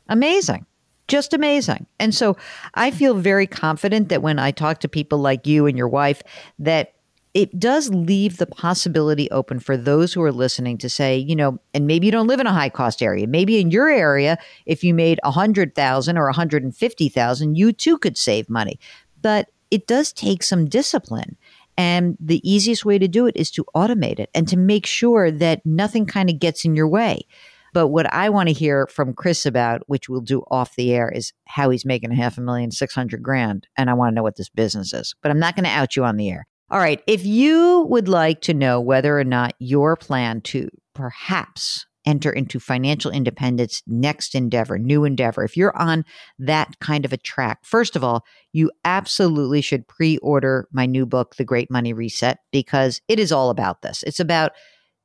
Amazing. 0.09 0.67
Just 1.07 1.33
amazing. 1.33 1.87
And 1.99 2.13
so 2.13 2.37
I 2.75 2.91
feel 2.91 3.15
very 3.15 3.47
confident 3.47 4.09
that 4.09 4.21
when 4.21 4.37
I 4.37 4.51
talk 4.51 4.79
to 4.81 4.87
people 4.87 5.17
like 5.17 5.47
you 5.47 5.65
and 5.65 5.75
your 5.75 5.87
wife, 5.87 6.21
that 6.59 6.93
it 7.37 7.59
does 7.59 7.91
leave 7.91 8.37
the 8.37 8.47
possibility 8.47 9.29
open 9.29 9.59
for 9.59 9.77
those 9.77 10.11
who 10.11 10.23
are 10.23 10.31
listening 10.31 10.75
to 10.79 10.89
say, 10.89 11.15
you 11.15 11.35
know, 11.35 11.59
and 11.71 11.85
maybe 11.85 12.07
you 12.07 12.11
don't 12.11 12.25
live 12.25 12.39
in 12.39 12.47
a 12.47 12.51
high 12.51 12.67
cost 12.67 12.99
area. 13.03 13.27
Maybe 13.27 13.59
in 13.59 13.69
your 13.69 13.89
area, 13.89 14.39
if 14.65 14.83
you 14.83 14.91
made 14.95 15.19
a 15.23 15.29
hundred 15.29 15.75
thousand 15.75 16.17
or 16.17 16.29
a 16.29 16.33
hundred 16.33 16.63
and 16.63 16.75
fifty 16.75 17.09
thousand, 17.09 17.55
you 17.55 17.73
too 17.73 17.99
could 17.99 18.17
save 18.17 18.49
money. 18.49 18.79
But 19.21 19.51
it 19.69 19.85
does 19.85 20.11
take 20.11 20.41
some 20.41 20.67
discipline. 20.67 21.37
And 21.77 22.17
the 22.19 22.41
easiest 22.49 22.85
way 22.85 22.97
to 22.97 23.07
do 23.07 23.27
it 23.27 23.37
is 23.37 23.51
to 23.51 23.65
automate 23.75 24.17
it 24.17 24.31
and 24.33 24.47
to 24.47 24.57
make 24.57 24.87
sure 24.87 25.29
that 25.29 25.63
nothing 25.63 26.07
kind 26.07 26.31
of 26.31 26.39
gets 26.39 26.65
in 26.65 26.73
your 26.73 26.87
way. 26.87 27.21
But 27.71 27.89
what 27.89 28.11
I 28.11 28.29
want 28.29 28.49
to 28.49 28.53
hear 28.53 28.87
from 28.87 29.13
Chris 29.13 29.45
about, 29.45 29.83
which 29.85 30.09
we'll 30.09 30.21
do 30.21 30.41
off 30.49 30.75
the 30.75 30.91
air, 30.91 31.11
is 31.11 31.33
how 31.45 31.69
he's 31.69 31.85
making 31.85 32.11
a 32.11 32.15
half 32.15 32.39
a 32.39 32.41
million, 32.41 32.71
600 32.71 33.21
grand. 33.21 33.67
And 33.77 33.91
I 33.91 33.93
want 33.93 34.13
to 34.13 34.15
know 34.15 34.23
what 34.23 34.37
this 34.37 34.49
business 34.49 34.91
is. 34.91 35.13
But 35.21 35.29
I'm 35.29 35.37
not 35.37 35.55
going 35.55 35.65
to 35.65 35.69
out 35.69 35.95
you 35.95 36.03
on 36.03 36.17
the 36.17 36.31
air. 36.31 36.47
All 36.69 36.79
right. 36.79 37.01
If 37.07 37.25
you 37.25 37.85
would 37.89 38.09
like 38.09 38.41
to 38.41 38.53
know 38.53 38.81
whether 38.81 39.17
or 39.17 39.23
not 39.23 39.55
your 39.59 39.95
plan 39.95 40.41
to 40.41 40.69
perhaps 40.93 41.85
enter 42.05 42.31
into 42.31 42.59
financial 42.59 43.11
independence 43.11 43.83
next 43.87 44.35
endeavor, 44.35 44.77
new 44.77 45.05
endeavor, 45.05 45.43
if 45.43 45.55
you're 45.55 45.75
on 45.77 46.03
that 46.39 46.77
kind 46.79 47.05
of 47.05 47.13
a 47.13 47.17
track, 47.17 47.59
first 47.63 47.95
of 47.95 48.03
all, 48.03 48.25
you 48.51 48.69
absolutely 48.83 49.61
should 49.61 49.87
pre 49.87 50.17
order 50.17 50.67
my 50.71 50.85
new 50.85 51.05
book, 51.05 51.35
The 51.35 51.45
Great 51.45 51.71
Money 51.71 51.93
Reset, 51.93 52.39
because 52.51 53.01
it 53.07 53.17
is 53.17 53.31
all 53.31 53.49
about 53.49 53.81
this. 53.81 54.03
It's 54.03 54.19
about 54.19 54.51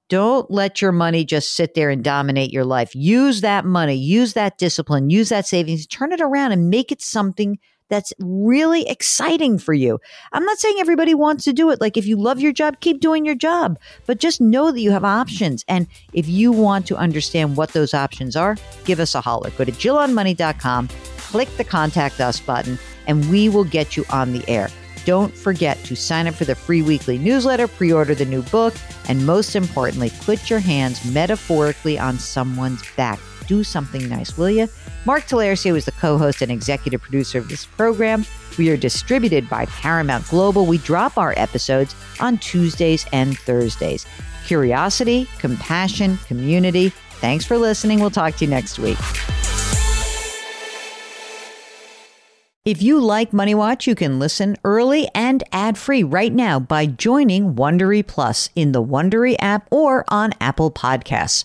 don't 0.09 0.51
let 0.51 0.83
your 0.83 0.93
money 0.93 1.25
just 1.25 1.55
sit 1.55 1.75
there 1.75 1.91
and 1.91 2.05
dominate 2.05 2.53
your 2.53 2.65
life. 2.65 2.95
Use 2.95 3.41
that 3.41 3.65
money, 3.65 3.95
use 3.95 4.35
that 4.35 4.59
discipline, 4.59 5.11
use 5.11 5.29
that 5.29 5.47
savings, 5.47 5.87
turn 5.87 6.13
it 6.13 6.21
around 6.21 6.53
and 6.53 6.71
make 6.71 6.93
it 6.93 7.01
something 7.01 7.59
that's 7.93 8.15
really 8.19 8.89
exciting 8.89 9.59
for 9.59 9.75
you. 9.75 10.01
I'm 10.33 10.47
not 10.47 10.59
saying 10.59 10.77
everybody 10.81 11.13
wants 11.13 11.45
to 11.45 11.53
do 11.53 11.69
it. 11.69 11.79
Like 11.79 11.99
if 11.99 12.07
you 12.07 12.17
love 12.17 12.41
your 12.41 12.51
job, 12.51 12.81
keep 12.81 13.01
doing 13.01 13.27
your 13.27 13.35
job, 13.35 13.79
but 14.07 14.19
just 14.19 14.41
know 14.41 14.73
that 14.73 14.81
you 14.81 14.91
have 14.93 15.05
options. 15.05 15.63
And 15.69 15.87
if 16.15 16.27
you 16.27 16.53
want 16.53 16.87
to 16.87 16.97
understand 16.97 17.59
what 17.59 17.75
those 17.75 17.93
options 17.93 18.35
are, 18.35 18.57
give 18.87 18.99
us 18.99 19.15
a 19.15 19.21
holler. 19.21 19.51
Go 19.51 19.65
to 19.65 19.73
jillonmoney.com, 19.73 20.89
click 21.19 21.55
the 21.59 21.65
contact 21.65 22.19
us 22.19 22.41
button, 22.41 22.79
and 23.07 23.31
we 23.31 23.51
will 23.51 23.65
get 23.65 23.95
you 23.95 24.07
on 24.09 24.33
the 24.33 24.43
air. 24.49 24.71
Don't 25.05 25.37
forget 25.37 25.77
to 25.85 25.95
sign 25.95 26.27
up 26.29 26.35
for 26.35 26.47
the 26.47 26.55
free 26.55 26.81
weekly 26.81 27.19
newsletter, 27.19 27.69
pre 27.69 27.93
order 27.93 28.15
the 28.15 28.25
new 28.25 28.41
book, 28.45 28.73
and 29.07 29.27
most 29.27 29.55
importantly, 29.55 30.11
put 30.21 30.49
your 30.49 30.61
hands 30.61 31.05
metaphorically 31.13 31.99
on 31.99 32.19
someone's 32.19 32.83
back. 32.97 33.19
Do 33.53 33.63
something 33.63 34.09
nice, 34.09 34.39
will 34.39 34.49
you? 34.49 34.67
Mark 35.05 35.25
Talercio 35.25 35.77
is 35.77 35.85
the 35.85 35.93
co 35.93 36.17
host 36.17 36.41
and 36.41 36.51
executive 36.51 37.03
producer 37.03 37.37
of 37.37 37.51
this 37.51 37.67
program. 37.67 38.25
We 38.57 38.71
are 38.71 38.79
distributed 38.79 39.47
by 39.51 39.67
Paramount 39.67 40.27
Global. 40.29 40.65
We 40.65 40.79
drop 40.79 41.19
our 41.19 41.35
episodes 41.37 41.95
on 42.19 42.39
Tuesdays 42.39 43.05
and 43.13 43.37
Thursdays. 43.37 44.07
Curiosity, 44.47 45.29
compassion, 45.39 46.17
community. 46.27 46.95
Thanks 47.21 47.45
for 47.45 47.59
listening. 47.59 48.01
We'll 48.01 48.09
talk 48.09 48.37
to 48.37 48.47
you 48.47 48.51
next 48.51 48.79
week. 48.79 48.97
If 52.65 52.81
you 52.81 53.01
like 53.01 53.33
Money 53.33 53.57
Watch, 53.57 53.87
you 53.87 53.95
can 53.95 54.19
listen 54.19 54.57
early 54.65 55.09
and 55.15 55.43
ad-free 55.53 56.05
right 56.05 56.33
now 56.33 56.59
by 56.61 56.87
joining 56.87 57.55
Wondery 57.55 58.07
Plus 58.07 58.49
in 58.55 58.71
the 58.73 58.83
Wondery 58.83 59.35
app 59.41 59.67
or 59.71 60.05
on 60.07 60.33
Apple 60.41 60.71
Podcasts. 60.71 61.45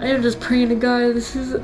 I 0.00 0.06
am 0.06 0.22
just 0.22 0.38
praying 0.38 0.68
to 0.68 0.76
God. 0.76 1.14
This 1.16 1.34
is 1.34 1.54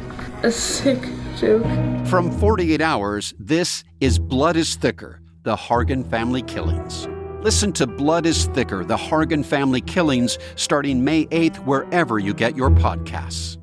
a 0.42 0.50
sick 0.50 1.00
joke. 1.38 1.62
From 2.08 2.32
48 2.32 2.80
Hours, 2.80 3.32
this 3.38 3.84
is 4.00 4.18
Blood 4.18 4.56
is 4.56 4.74
Thicker 4.74 5.20
The 5.44 5.54
Hargan 5.54 6.04
Family 6.10 6.42
Killings. 6.42 7.06
Listen 7.42 7.72
to 7.74 7.86
Blood 7.86 8.26
is 8.26 8.46
Thicker 8.46 8.84
The 8.84 8.96
Hargan 8.96 9.44
Family 9.44 9.80
Killings 9.80 10.36
starting 10.56 11.04
May 11.04 11.26
8th, 11.26 11.58
wherever 11.58 12.18
you 12.18 12.34
get 12.34 12.56
your 12.56 12.70
podcasts. 12.70 13.56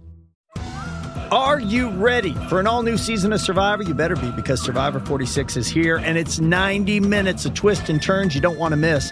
Are 1.33 1.59
you 1.59 1.89
ready 1.89 2.33
for 2.47 2.61
an 2.61 2.67
all 2.67 2.81
new 2.81 2.97
season 2.97 3.33
of 3.33 3.41
Survivor? 3.41 3.83
You 3.83 3.93
better 3.93 4.15
be 4.15 4.31
because 4.31 4.61
Survivor 4.61 5.01
46 5.01 5.57
is 5.57 5.67
here 5.67 5.97
and 5.97 6.17
it's 6.17 6.39
90 6.39 7.01
minutes 7.01 7.45
of 7.45 7.53
twists 7.55 7.89
and 7.89 8.01
turns 8.01 8.35
you 8.35 8.41
don't 8.41 8.57
want 8.57 8.71
to 8.71 8.77
miss. 8.77 9.11